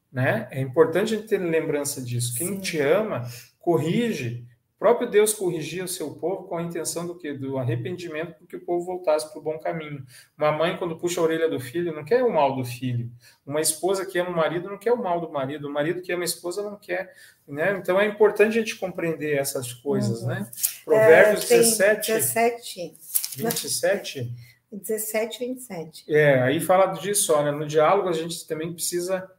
[0.09, 0.47] Né?
[0.49, 2.34] É importante a gente ter lembrança disso.
[2.38, 2.59] Quem Sim.
[2.61, 3.28] te ama,
[3.59, 4.47] corrige,
[4.82, 7.32] próprio Deus corrigia o seu povo com a intenção do que?
[7.32, 10.03] Do arrependimento, para que o povo voltasse para o bom caminho.
[10.36, 13.11] Uma mãe, quando puxa a orelha do filho, não quer o mal do filho.
[13.45, 15.67] Uma esposa que ama o marido não quer o mal do marido.
[15.67, 17.13] O marido que ama a esposa não quer.
[17.47, 17.77] Né?
[17.77, 20.23] Então é importante a gente compreender essas coisas.
[20.23, 20.29] Uhum.
[20.29, 20.51] Né?
[20.84, 22.95] Provérbios é, 17, 17,
[23.38, 24.34] 27.
[24.71, 26.11] 17, 27.
[26.11, 29.29] É, aí fala disso, olha, no diálogo a gente também precisa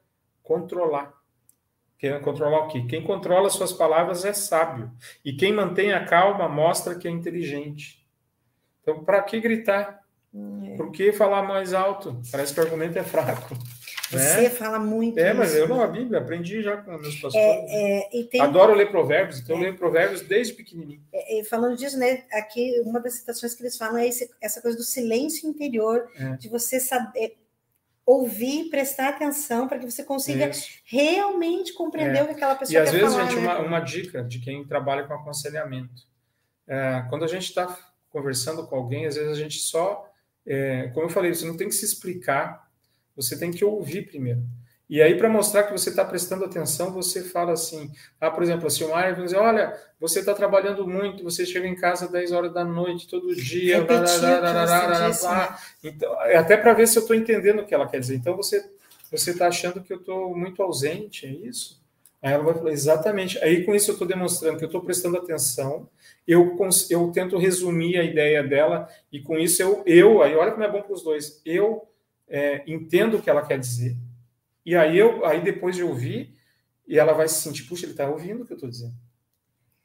[0.40, 1.12] controlar
[2.02, 2.82] Querendo controlar o quê?
[2.82, 4.90] Quem controla suas palavras é sábio.
[5.24, 8.04] E quem mantém a calma mostra que é inteligente.
[8.80, 10.02] Então, para que gritar?
[10.34, 10.76] É.
[10.76, 12.20] Por que falar mais alto?
[12.32, 13.54] Parece que o argumento é fraco.
[13.54, 14.18] Né?
[14.18, 14.50] Você né?
[14.50, 15.16] fala muito.
[15.16, 17.36] É, mas eu não a Bíblia, aprendi já com meus pastores.
[17.36, 18.40] É, é, tem...
[18.40, 19.64] Adoro ler provérbios, então eu é.
[19.66, 21.00] leio provérbios desde pequenininho.
[21.14, 24.76] É, falando disso, né, aqui uma das citações que eles falam é esse, essa coisa
[24.76, 26.08] do silêncio interior,
[26.40, 27.36] de você saber
[28.04, 30.68] ouvir, prestar atenção para que você consiga Isso.
[30.84, 32.22] realmente compreender é.
[32.22, 33.00] o que aquela pessoa quer falar.
[33.00, 33.54] E às vezes, gente, né?
[33.54, 36.02] uma, uma, dica de quem trabalha com aconselhamento.
[36.66, 37.78] É, quando a gente está
[38.10, 40.10] conversando com alguém, às vezes a gente só,
[40.46, 42.68] é, como eu falei, você não tem que se explicar,
[43.14, 44.42] você tem que ouvir primeiro.
[44.88, 48.66] E aí, para mostrar que você está prestando atenção, você fala assim: ah, por exemplo,
[48.66, 52.32] a Silmar vai dizer: olha, você está trabalhando muito, você chega em casa às 10
[52.32, 53.78] horas da noite, todo dia.
[55.82, 58.16] então, é até para ver se eu estou entendendo o que ela quer dizer.
[58.16, 58.68] Então, você
[59.10, 61.82] você está achando que eu estou muito ausente, é isso?
[62.22, 63.38] Aí ela vai falar: exatamente.
[63.44, 65.88] Aí, com isso, eu estou demonstrando que eu estou prestando atenção.
[66.26, 66.56] Eu,
[66.88, 70.70] eu tento resumir a ideia dela, e com isso eu, eu aí olha como é
[70.70, 71.88] bom para os dois, eu
[72.28, 73.96] é, entendo o que ela quer dizer,
[74.64, 76.34] e aí, eu, aí depois de ouvir,
[76.86, 78.94] e ela vai se sentir, puxa, ele está ouvindo o que eu estou dizendo.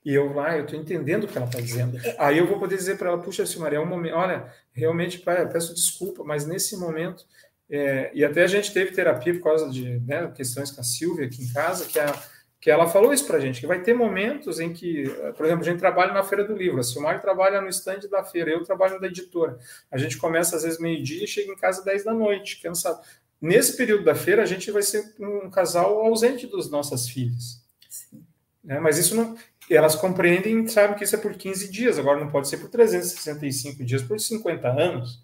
[0.03, 1.97] E eu lá, eu estou entendendo o que ela está dizendo.
[2.17, 5.41] Aí eu vou poder dizer para ela, puxa, Silmaria, é um momento, olha, realmente, pai,
[5.41, 7.25] eu peço desculpa, mas nesse momento,
[7.69, 11.25] é, e até a gente teve terapia por causa de né, questões com a Silvia
[11.25, 12.23] aqui em casa, que, a,
[12.61, 15.03] que ela falou isso para a gente, que vai ter momentos em que,
[15.35, 18.23] por exemplo, a gente trabalha na Feira do Livro, a Silmar trabalha no estande da
[18.23, 19.57] feira, eu trabalho na editora.
[19.91, 23.01] A gente começa às vezes meio-dia e chega em casa às 10 da noite, cansado.
[23.41, 27.61] Nesse período da feira, a gente vai ser um casal ausente dos nossas filhas.
[28.63, 28.79] Né?
[28.79, 29.37] Mas isso não.
[29.69, 32.69] Elas compreendem e sabem que isso é por 15 dias, agora não pode ser por
[32.69, 35.21] 365 dias, por 50 anos.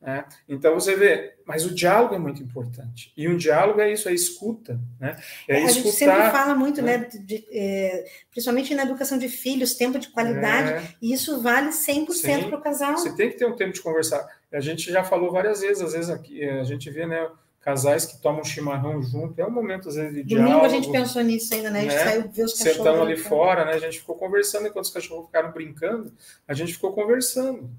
[0.00, 0.24] Né?
[0.48, 3.12] Então você vê, mas o diálogo é muito importante.
[3.16, 4.80] E um diálogo é isso, é escuta.
[4.98, 5.20] Né?
[5.46, 6.98] É, é a escutar, gente sempre fala muito, né?
[6.98, 11.42] né de, de, é, principalmente na educação de filhos, tempo de qualidade, é, e isso
[11.42, 12.96] vale 100% para o casal.
[12.96, 14.26] Você tem que ter um tempo de conversar.
[14.50, 17.28] A gente já falou várias vezes, às vezes aqui, a gente vê, né?
[17.60, 20.66] Casais que tomam chimarrão junto, é um momento às vezes de Domingo diálogo.
[20.66, 21.80] Domingo a gente pensou nisso ainda, né?
[21.80, 22.04] A gente né?
[22.04, 22.76] saiu ver os cachorros.
[22.76, 23.72] Sentando ali fora, né?
[23.72, 26.12] A gente ficou conversando enquanto os cachorros ficaram brincando,
[26.48, 27.70] a gente ficou conversando.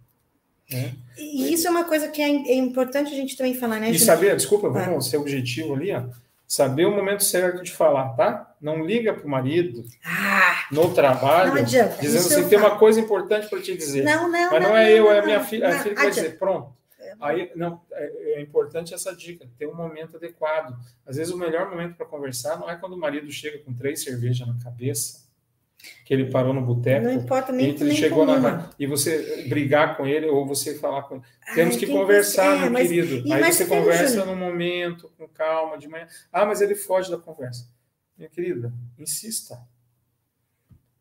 [0.71, 0.93] Né?
[1.17, 3.89] E isso é uma coisa que é, é importante a gente também falar, né?
[3.89, 4.85] E saber, desculpa, tá.
[4.85, 6.03] vamos ser objetivo ali, ó.
[6.47, 8.53] Saber o momento certo de falar, tá?
[8.61, 12.99] Não liga para o marido ah, no trabalho, não adianta, dizendo assim, tem uma coisa
[12.99, 14.03] importante para te dizer.
[14.03, 15.69] Não, não, Mas não, não é eu, é a minha filha.
[15.69, 16.80] A filha vai dizer, pronto
[17.19, 20.77] Aí, não, é, é, importante essa dica, ter um momento adequado.
[21.05, 24.03] Às vezes o melhor momento para conversar não é quando o marido chega com três
[24.03, 25.29] cervejas na cabeça,
[26.05, 27.05] que ele parou no boteco.
[27.05, 31.15] Não importa nem, ele chegou na e você brigar com ele ou você falar com
[31.15, 31.23] ele.
[31.55, 33.33] Temos Ai, que conversar, é, meu mas, querido.
[33.33, 36.07] Aí você conversa no momento, com calma, de manhã.
[36.31, 37.67] Ah, mas ele foge da conversa.
[38.17, 39.59] Minha querida, insista.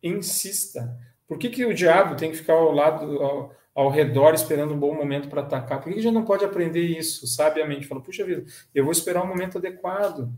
[0.02, 0.98] Insista.
[1.28, 4.78] Por que, que o diabo tem que ficar ao lado, ao, ao redor esperando um
[4.78, 5.80] bom momento para atacar.
[5.80, 7.86] Por que a gente não pode aprender isso sabiamente?
[7.86, 8.44] Fala, puxa vida,
[8.74, 10.30] eu vou esperar um momento adequado.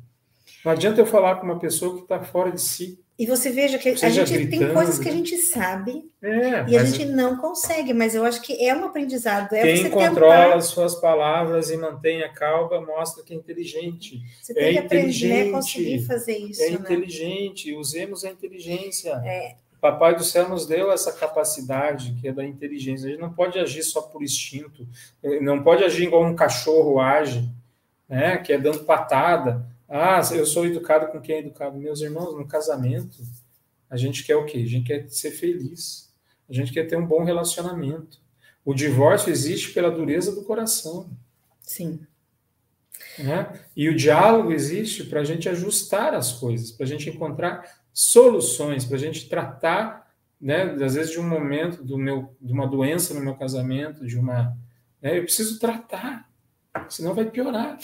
[0.64, 3.02] Não adianta eu falar com uma pessoa que está fora de si.
[3.18, 4.64] E você veja que a gente gritando.
[4.64, 8.40] tem coisas que a gente sabe é, e a gente não consegue, mas eu acho
[8.40, 9.52] que é um aprendizado.
[9.54, 10.56] É quem controla tentar...
[10.56, 14.20] as suas palavras e mantém a calma mostra que é inteligente.
[14.40, 16.62] Você tem é que aprender a conseguir fazer isso.
[16.62, 16.76] É né?
[16.76, 19.12] inteligente, usemos a inteligência.
[19.24, 23.08] É, Papai do céu nos deu essa capacidade que é da inteligência.
[23.08, 24.86] A gente não pode agir só por instinto,
[25.40, 27.52] não pode agir igual um cachorro age,
[28.08, 28.38] né?
[28.38, 29.66] Que é dando patada.
[29.88, 31.76] Ah, eu sou educado com quem é educado?
[31.76, 33.18] Meus irmãos, no casamento,
[33.90, 34.58] a gente quer o quê?
[34.58, 36.14] A gente quer ser feliz.
[36.48, 38.20] A gente quer ter um bom relacionamento.
[38.64, 41.10] O divórcio existe pela dureza do coração.
[41.60, 42.06] Sim.
[43.18, 43.60] Né?
[43.74, 48.84] E o diálogo existe para a gente ajustar as coisas, para a gente encontrar soluções
[48.84, 53.14] para a gente tratar, né, às vezes de um momento do meu, de uma doença
[53.14, 54.56] no meu casamento, de uma,
[55.00, 56.28] né, eu preciso tratar,
[56.88, 57.78] senão vai piorar.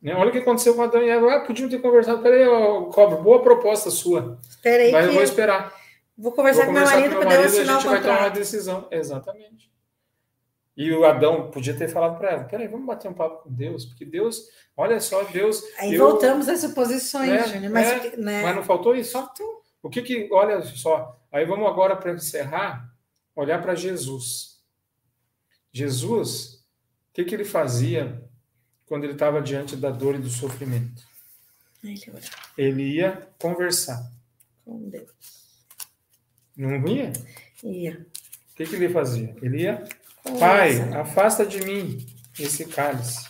[0.00, 0.14] Né?
[0.14, 1.34] Olha o que aconteceu com Adão e Eva.
[1.34, 2.22] Ah, podiam ter conversado.
[2.22, 2.46] Peraí,
[2.90, 4.38] Cobro, boa proposta sua.
[4.48, 4.92] Espera aí.
[4.92, 5.74] Mas eu vou esperar.
[6.16, 8.88] Vou conversar, vou conversar com meu marido para a gente vai tomar uma decisão.
[8.90, 9.70] Exatamente.
[10.76, 13.84] E o Adão podia ter falado para ela: peraí, vamos bater um papo com Deus,
[13.84, 14.48] porque Deus
[14.80, 15.62] Olha só, Deus.
[15.78, 17.70] Aí eu, voltamos às suposições, né, Júnior.
[17.70, 18.42] Mas, é, né?
[18.42, 19.12] mas não faltou isso?
[19.12, 19.62] Faltou.
[19.82, 20.26] O que que.
[20.32, 21.20] Olha só.
[21.30, 22.90] Aí vamos agora, para encerrar,
[23.36, 24.58] olhar para Jesus.
[25.70, 26.64] Jesus,
[27.10, 28.26] o que, que ele fazia
[28.86, 31.02] quando ele estava diante da dor e do sofrimento?
[32.56, 34.10] Ele ia conversar.
[34.64, 35.66] Com Deus.
[36.56, 37.12] Não ia?
[37.62, 38.06] Ia.
[38.52, 39.36] O que, que ele fazia?
[39.42, 39.84] Ele ia.
[40.38, 42.06] Pai, afasta de mim
[42.38, 43.28] esse cálice.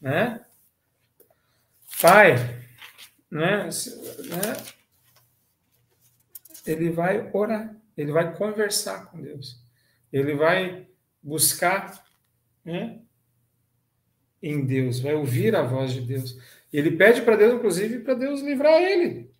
[0.00, 0.44] Né?
[2.00, 2.36] Pai,
[3.30, 4.56] né, né,
[6.66, 9.60] ele vai orar, ele vai conversar com Deus,
[10.12, 10.86] ele vai
[11.22, 12.04] buscar
[12.64, 13.00] né,
[14.42, 16.38] em Deus, vai ouvir a voz de Deus.
[16.72, 19.30] Ele pede para Deus, inclusive, para Deus livrar ele.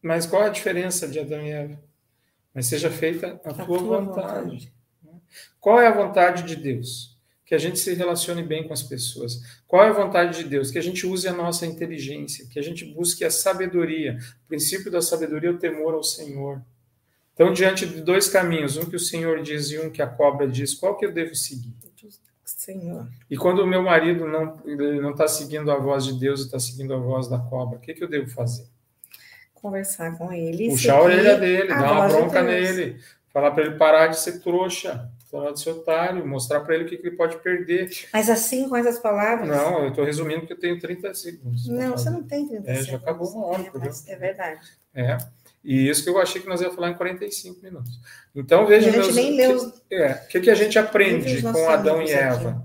[0.00, 1.82] Mas qual a diferença de Adão e Eva?
[2.54, 4.50] Mas seja feita a, a tua, tua vontade.
[4.50, 4.72] vontade.
[5.60, 7.12] Qual é a vontade de Deus?
[7.52, 9.42] que a gente se relacione bem com as pessoas.
[9.68, 10.70] Qual é a vontade de Deus?
[10.70, 14.16] Que a gente use a nossa inteligência, que a gente busque a sabedoria.
[14.46, 16.62] O princípio da sabedoria é o temor ao Senhor.
[17.34, 20.48] Então, diante de dois caminhos, um que o Senhor diz e um que a cobra
[20.48, 21.74] diz, qual que eu devo seguir?
[22.42, 23.06] Senhor.
[23.28, 24.56] E quando o meu marido não
[25.02, 27.80] não está seguindo a voz de Deus e está seguindo a voz da cobra, o
[27.80, 28.66] que, que eu devo fazer?
[29.52, 30.70] Conversar com ele.
[30.70, 34.40] Puxar a orelha dele, dar uma bronca de nele, falar para ele parar de ser
[34.40, 37.90] trouxa, parar de ser otário, mostrar para ele o que, que, ele pode perder.
[38.12, 39.48] Mas assim, com essas palavras?
[39.48, 41.66] Não, eu estou resumindo porque eu tenho 30 segundos.
[41.66, 42.86] Não, você não tem 30 é, segundos.
[42.86, 43.62] Já acabou uma hora.
[44.06, 44.60] É, é verdade.
[44.94, 45.16] É.
[45.64, 47.98] E isso que eu achei que nós ia falar em 45 minutos.
[48.34, 48.90] Então, veja...
[48.90, 49.56] A gente meus, nem leu...
[49.56, 52.50] O que, é, que, que a gente aprende com Adão e Eva?
[52.50, 52.60] Aqui.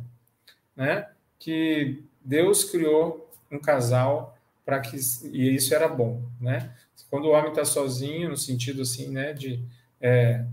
[0.76, 1.08] Né?
[1.40, 4.98] Que Deus criou um casal para que...
[5.32, 6.72] E isso era bom, né?
[7.10, 9.64] Quando o homem está sozinho, no sentido assim, né, de...
[10.02, 10.44] É,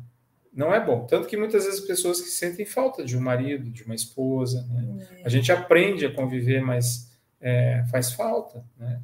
[0.55, 1.05] não é bom.
[1.07, 4.65] Tanto que muitas vezes as pessoas que sentem falta de um marido, de uma esposa,
[4.71, 5.07] né?
[5.19, 5.23] é.
[5.25, 9.01] a gente aprende a conviver, mas é, faz falta, né?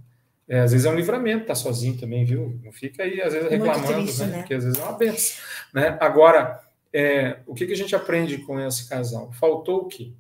[0.49, 2.59] É, às vezes é um livramento estar tá sozinho também, viu?
[2.65, 4.27] Não fica aí, às vezes, reclamando, triste, né?
[4.27, 4.39] né?
[4.39, 5.45] Porque às vezes é uma benção.
[5.73, 5.97] Né?
[6.01, 6.61] Agora,
[6.93, 9.31] é, o que, que a gente aprende com esse casal?
[9.31, 10.13] Faltou o quê?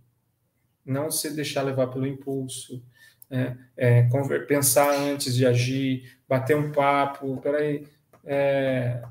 [0.86, 2.80] Não se deixar levar pelo impulso,
[3.28, 3.58] né?
[3.76, 4.08] é,
[4.46, 7.36] pensar antes de agir, bater um papo.
[7.38, 7.88] Peraí.
[8.24, 9.02] É,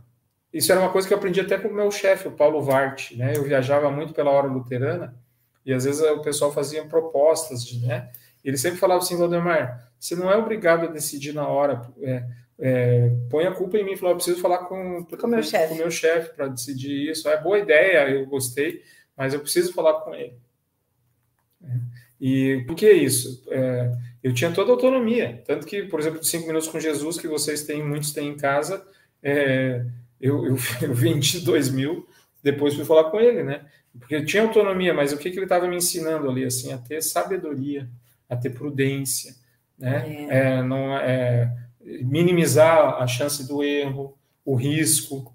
[0.54, 3.12] isso era uma coisa que eu aprendi até com o meu chefe, o Paulo Vart.
[3.12, 3.36] Né?
[3.36, 5.16] Eu viajava muito pela hora luterana
[5.66, 8.10] e às vezes o pessoal fazia propostas de, né?
[8.43, 11.82] Ele sempre falava assim, Valdemar, você não é obrigado a decidir na hora.
[12.02, 12.24] É,
[12.58, 13.95] é, põe a culpa em mim.
[13.95, 17.28] Falou, preciso falar com, com, meu com o meu chefe para decidir isso.
[17.30, 18.82] É boa ideia, eu gostei,
[19.16, 20.34] mas eu preciso falar com ele.
[21.64, 21.68] É.
[22.20, 23.43] E por que isso?
[23.50, 23.91] É,
[24.24, 25.41] eu tinha toda a autonomia.
[25.45, 28.86] Tanto que, por exemplo, cinco minutos com Jesus, que vocês têm, muitos têm em casa,
[29.24, 29.86] é,
[30.20, 32.07] eu, eu, eu vendi dois mil,
[32.43, 33.65] depois fui falar com ele, né?
[33.97, 36.45] Porque eu tinha autonomia, mas o que, que ele estava me ensinando ali?
[36.45, 37.89] Assim, a ter sabedoria,
[38.30, 39.34] a ter prudência,
[39.78, 40.28] né?
[40.30, 40.57] É.
[40.57, 41.51] É, não, é,
[42.03, 45.34] minimizar a chance do erro, o risco,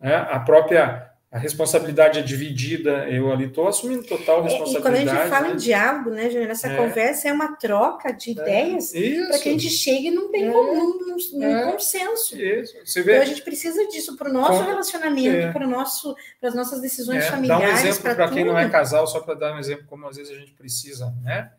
[0.00, 0.14] né?
[0.14, 4.76] a própria a responsabilidade é dividida, eu ali estou assumindo total responsabilidade.
[4.76, 5.54] É, e quando a gente fala né?
[5.54, 6.76] em diálogo, né, Júnior, essa é.
[6.76, 8.32] conversa é uma troca de é.
[8.32, 10.52] ideias para que a gente chegue num, bem é.
[10.52, 11.72] comum, num, num é.
[11.72, 12.40] consenso.
[12.40, 12.74] Isso.
[12.84, 13.12] Você vê...
[13.12, 14.70] Então a gente precisa disso para o nosso Com...
[14.70, 17.66] relacionamento, para nosso, as nossas decisões familiares.
[17.66, 20.16] Dá um exemplo para quem não é casal, só para dar um exemplo como às
[20.16, 21.50] vezes a gente precisa, né?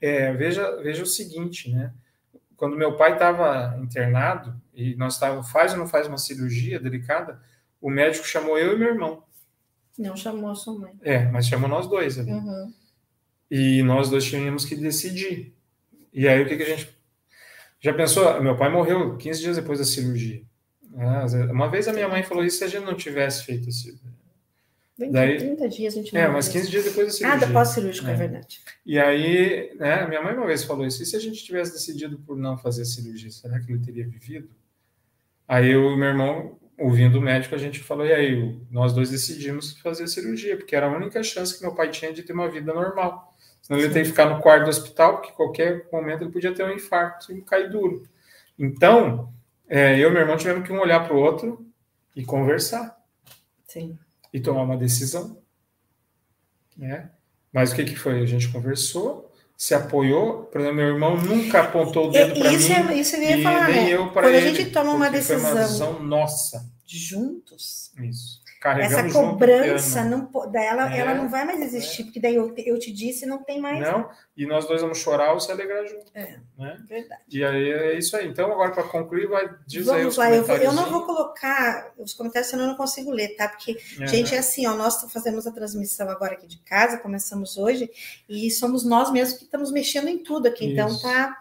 [0.00, 1.92] É, veja, veja o seguinte, né?
[2.56, 7.38] Quando meu pai estava internado e nós estávamos faz ou não faz uma cirurgia delicada,
[7.80, 9.22] o médico chamou eu e meu irmão.
[9.98, 10.94] Não chamou a sua mãe.
[11.02, 12.30] É, mas chamou nós dois ali.
[12.32, 12.72] Uhum.
[13.50, 15.52] E nós dois tínhamos que decidir.
[16.12, 16.88] E aí o que, que a gente
[17.80, 18.42] já pensou?
[18.42, 20.42] Meu pai morreu 15 dias depois da cirurgia.
[20.96, 23.72] Ah, uma vez a minha mãe falou isso se a gente não tivesse feito a
[23.72, 24.20] cirurgia.
[24.98, 27.48] 20, Daí, 30 dias a gente É, mas 15 dias depois da cirurgia.
[27.48, 28.12] Ah, pós-cirúrgico, é.
[28.12, 28.16] é.
[28.16, 28.60] verdade.
[28.84, 32.18] E aí, né, minha mãe uma vez falou isso, e se a gente tivesse decidido
[32.18, 34.50] por não fazer a cirurgia, será que ele teria vivido?
[35.48, 39.10] Aí eu e meu irmão, ouvindo o médico, a gente falou, e aí, nós dois
[39.10, 42.32] decidimos fazer a cirurgia, porque era a única chance que meu pai tinha de ter
[42.32, 43.32] uma vida normal.
[43.62, 46.54] Senão ele ia ter que ficar no quarto do hospital, porque qualquer momento ele podia
[46.54, 48.02] ter um infarto e cair duro.
[48.58, 49.32] Então,
[49.68, 51.64] é, eu e meu irmão tivemos que um olhar para o outro
[52.16, 52.98] e conversar.
[53.64, 53.96] Sim
[54.32, 55.42] e tomar uma decisão.
[56.76, 57.10] Né?
[57.52, 58.20] Mas o que, que foi?
[58.20, 59.29] A gente conversou,
[59.60, 60.44] se apoiou.
[60.44, 62.56] Por exemplo, meu irmão nunca apontou o dedo para mim.
[62.56, 63.94] É, isso eu ia falar, né?
[64.10, 66.66] Quando ele, a gente toma uma decisão, uma decisão nossa.
[66.86, 67.92] Juntos.
[68.02, 72.04] Isso essa cobrança não ela, é, ela não vai mais existir, é.
[72.04, 73.80] porque daí eu, eu te disse não tem mais.
[73.80, 76.10] Não, e nós dois vamos chorar ou se alegrar junto.
[76.14, 76.78] É, né?
[76.86, 77.22] verdade.
[77.30, 78.28] E aí é isso aí.
[78.28, 82.50] Então, agora para concluir, vai dizer Vamos lá, eu, eu, não vou colocar os comentários,
[82.50, 83.48] senão eu não consigo ler, tá?
[83.48, 84.06] Porque, é.
[84.06, 87.90] gente, é assim, ó, nós fazemos a transmissão agora aqui de casa, começamos hoje,
[88.28, 90.66] e somos nós mesmos que estamos mexendo em tudo aqui.
[90.66, 90.98] Então, isso.
[90.98, 91.40] Então tá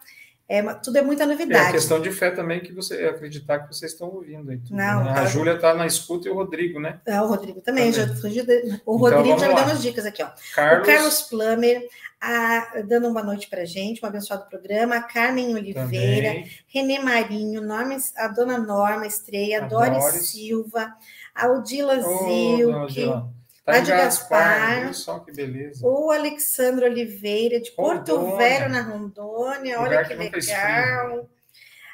[0.51, 1.63] é, tudo é muita novidade.
[1.63, 4.51] É a questão de fé também que você acreditar que vocês estão ouvindo.
[4.57, 5.11] Tudo, não, né?
[5.11, 6.99] A Júlia está na escuta e o Rodrigo, né?
[7.05, 7.93] É, o Rodrigo também.
[7.93, 10.29] Já, o então, Rodrigo já me deu umas dicas aqui, ó.
[10.55, 11.87] Carlos, o Carlos Plummer,
[12.19, 14.95] a, dando uma noite para gente, um abençoado programa.
[14.95, 16.51] A Carmen Oliveira, também.
[16.67, 20.95] Renê Marinho, Norma, a dona Norma Estreia, a Doris, Doris Silva,
[21.35, 23.38] a Odila oh, Zilke.
[23.65, 25.85] Tá de Gaspar, Gaspar só que beleza.
[25.85, 28.37] O Alexandre Oliveira, de Porto Rondônia.
[28.37, 29.79] Velho, na Rondônia.
[29.79, 31.29] Olha que, que legal.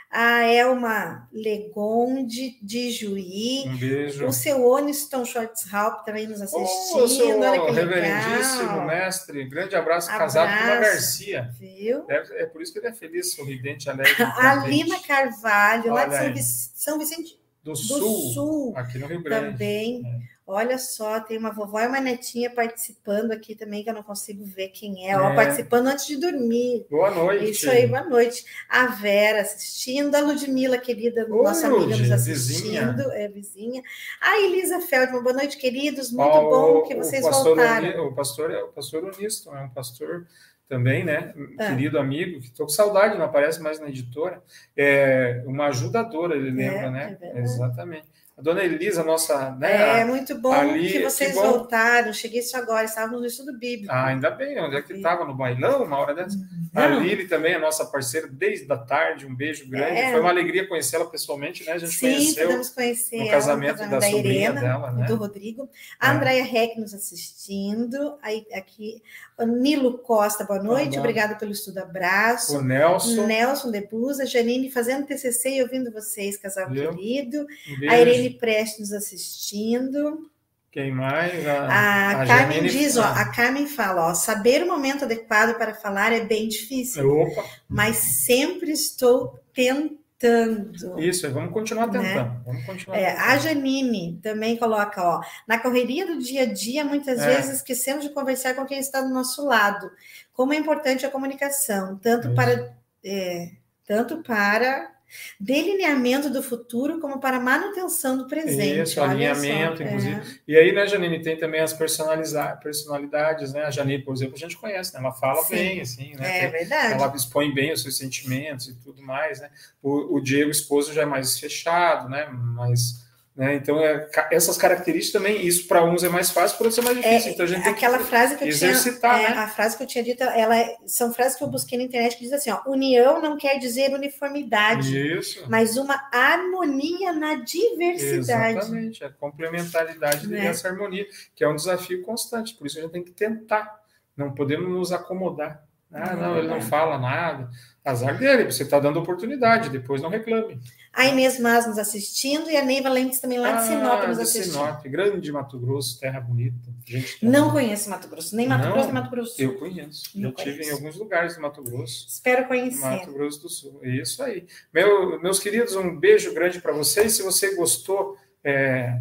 [0.09, 3.65] A Elma Legonde, de Juí.
[3.67, 4.25] Um beijo.
[4.25, 7.03] O seu Oniston Schwartzhaupt também nos assistindo.
[7.03, 8.87] Oh, seu Olha que reverendíssimo legal.
[8.87, 9.43] mestre.
[9.49, 11.49] Grande abraço, abraço, casado com a Garcia.
[11.59, 12.05] Viu?
[12.07, 14.15] É, é, por isso que ele é feliz, sorridente, alegre.
[14.23, 19.07] a Lina Carvalho, Olha lá de São, São Vicente do, do Sul, Sul, aqui no
[19.07, 19.51] Rio Grande.
[19.51, 20.01] Também.
[20.05, 20.34] É.
[20.47, 24.45] Olha só, tem uma vovó e uma netinha participando aqui também, que eu não consigo
[24.45, 25.13] ver quem é.
[25.13, 25.17] é.
[25.17, 26.85] Ó, participando antes de dormir.
[26.87, 27.49] Boa noite.
[27.49, 28.45] Isso aí, boa noite.
[28.69, 32.95] A Vera assistindo, a Ludmila, querida, Oi, nossa amiga, nos assistindo.
[32.95, 32.95] Vizinha.
[33.13, 33.81] É, vizinha.
[34.21, 36.11] A Elisa Feldman, boa noite, queridos.
[36.11, 38.07] Muito bom que vocês voltaram.
[38.07, 40.27] o pastor é o pastor Uniston, é um pastor
[40.69, 41.33] também, né?
[41.57, 41.69] Ah.
[41.69, 44.43] Querido amigo, que estou com saudade, não aparece mais na editora.
[44.77, 47.17] É uma ajudadora, ele lembra, é, né?
[47.19, 48.13] É Exatamente.
[48.37, 49.51] A dona Elisa, nossa.
[49.51, 51.51] Né, é, muito bom ali, que vocês que bom.
[51.51, 52.11] voltaram.
[52.11, 53.93] Cheguei isso agora, estávamos no estudo bíblico.
[53.93, 55.23] Ah, ainda bem, onde é que estava?
[55.23, 56.37] No bailão, uma hora dessa?
[56.73, 56.83] Não.
[56.83, 59.97] A Lili também, a nossa parceira, desde a tarde, um beijo grande.
[59.97, 60.11] É.
[60.11, 61.71] Foi uma alegria conhecê-la pessoalmente, né?
[61.71, 65.05] A gente Sim, conheceu podemos conhecer no casamento, ela, da, da Irena, dela, né?
[65.05, 65.69] do Rodrigo.
[65.97, 66.15] A é.
[66.15, 68.17] Andréia Reck nos assistindo.
[68.21, 69.01] Aí, aqui,
[69.37, 70.99] o Nilo Costa, boa noite.
[70.99, 72.57] Obrigada pelo estudo, abraço.
[72.57, 73.25] O Nelson.
[73.25, 77.47] Nelson Debusa, Janine fazendo TCC e ouvindo vocês, casal querido.
[77.81, 80.29] Um a Irene Preste nos assistindo.
[80.75, 81.47] Quem mais?
[81.47, 82.69] A, a, a Carmen Janine...
[82.69, 87.09] diz, ó, a Carmen fala, ó, saber o momento adequado para falar é bem difícil.
[87.09, 87.45] Opa.
[87.69, 87.95] Mas
[88.25, 90.99] sempre estou tentando.
[90.99, 91.93] Isso, vamos continuar né?
[91.93, 92.29] tentando.
[92.29, 92.41] Né?
[92.45, 97.21] Vamos continuar é, A Janine também coloca, ó, na correria do dia a dia, muitas
[97.21, 97.35] é.
[97.35, 99.89] vezes esquecemos de conversar com quem está do nosso lado.
[100.33, 102.35] Como é importante a comunicação, tanto Isso.
[102.35, 103.51] para é,
[103.87, 104.94] tanto para
[105.39, 108.81] delineamento do futuro como para manutenção do presente.
[108.81, 110.15] Isso, alinhamento, só, inclusive.
[110.15, 110.23] É.
[110.47, 113.63] E aí, né, Janine, tem também as personalidades, né?
[113.63, 114.99] A Janine, por exemplo, a gente conhece, né?
[114.99, 115.55] Ela fala Sim.
[115.55, 116.37] bem, assim, né?
[116.37, 116.93] É tem, verdade.
[116.93, 119.49] Ela expõe bem os seus sentimentos e tudo mais, né?
[119.81, 122.25] O, o Diego, esposo, já é mais fechado, né?
[122.25, 123.04] Mais
[123.35, 123.55] né?
[123.55, 126.97] Então, é, essas características também, isso para uns é mais fácil, para outros é mais
[126.97, 127.31] difícil.
[127.31, 129.41] É, então, a gente aquela tem que frase que eu exercitar, tinha, é, né?
[129.41, 132.15] A frase que eu tinha dito, ela, é, são frases que eu busquei na internet
[132.15, 135.43] que diz assim: ó, união não quer dizer uniformidade, isso.
[135.49, 138.59] mas uma harmonia na diversidade.
[138.59, 140.39] Exatamente, a complementaridade né?
[140.39, 141.05] dessa harmonia,
[141.35, 142.55] que é um desafio constante.
[142.55, 143.81] Por isso a gente tem que tentar,
[144.15, 145.61] não podemos nos acomodar.
[145.95, 147.49] Ah, não, ele não fala nada.
[147.83, 150.59] Azar dele, você está dando oportunidade, depois não reclame.
[150.91, 154.17] A Inês Mas nos assistindo e a Neiva Lentes também lá de ah, Sinop nos
[154.17, 154.53] assistindo.
[154.53, 156.69] Sinop, grande Mato Grosso, terra bonita.
[156.85, 159.41] Gente, não conheço Mato Grosso, nem Mato não, Grosso nem Mato Grosso.
[159.41, 160.03] Eu conheço.
[160.15, 160.57] Não eu conheço.
[160.57, 162.07] tive em alguns lugares do Mato Grosso.
[162.09, 162.81] Espero conhecer.
[162.81, 163.79] Mato Grosso do Sul.
[163.83, 164.47] É isso aí.
[164.73, 167.13] Meu, meus queridos, um beijo grande para vocês.
[167.13, 168.99] Se você gostou, é,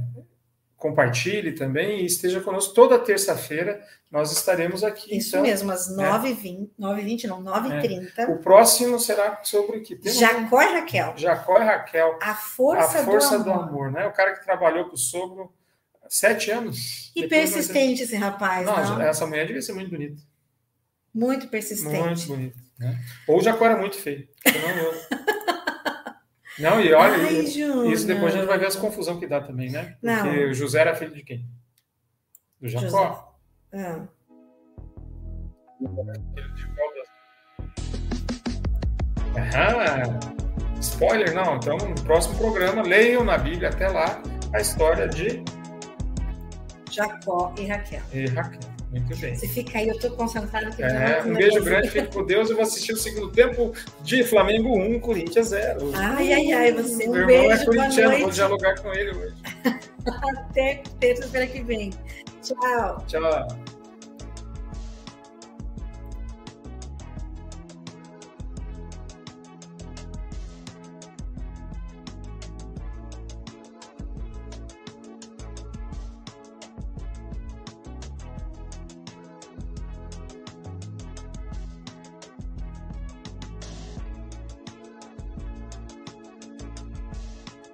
[0.84, 3.82] compartilhe também e esteja conosco toda terça-feira.
[4.10, 5.16] Nós estaremos aqui.
[5.16, 6.82] Isso então, mesmo, às 9h20, é.
[6.82, 8.12] 9h20, não, 9h30.
[8.18, 8.26] É.
[8.26, 9.96] O próximo será sobre o que?
[9.96, 11.14] Tem Jacó e Raquel.
[11.16, 12.18] Jacó e Raquel.
[12.20, 13.64] A força, a força do, do amor.
[13.64, 13.92] amor.
[13.92, 14.06] né?
[14.06, 15.50] O cara que trabalhou com o sogro
[16.06, 17.10] sete anos.
[17.16, 19.00] E persistente esse rapaz, não, não?
[19.00, 20.20] Essa mulher devia ser muito bonita.
[21.14, 21.98] Muito persistente.
[21.98, 22.58] Muito bonita.
[22.78, 23.00] Né?
[23.26, 24.28] Ou Jacó era muito feio.
[24.44, 25.43] Não,
[26.58, 29.96] e olha, Ai, isso depois a gente vai ver as confusão que dá também, né?
[30.00, 30.50] Porque não.
[30.50, 31.44] o José era filho de quem?
[32.60, 33.36] Do Jacó.
[33.72, 34.06] Ah.
[39.56, 40.18] Ah,
[40.80, 41.56] spoiler, não.
[41.56, 45.42] Então, no próximo programa, leiam na Bíblia até lá a história de
[46.90, 48.02] Jacó e Raquel.
[48.12, 48.73] E Raquel.
[48.94, 49.34] Muito bem.
[49.34, 50.82] Você fica aí, eu estou concentrado aqui.
[50.82, 52.48] É, um beijo grande, fique com Deus.
[52.48, 53.72] Eu vou assistir o segundo tempo
[54.02, 55.90] de Flamengo 1, Corinthians 0.
[55.94, 57.08] Ai, ai, ai, você.
[57.08, 59.34] Um Meu beijo, irmão é corintiano, vou dialogar com ele hoje.
[60.06, 61.90] Até terça-feira que vem.
[62.40, 63.04] Tchau.
[63.08, 63.63] Tchau.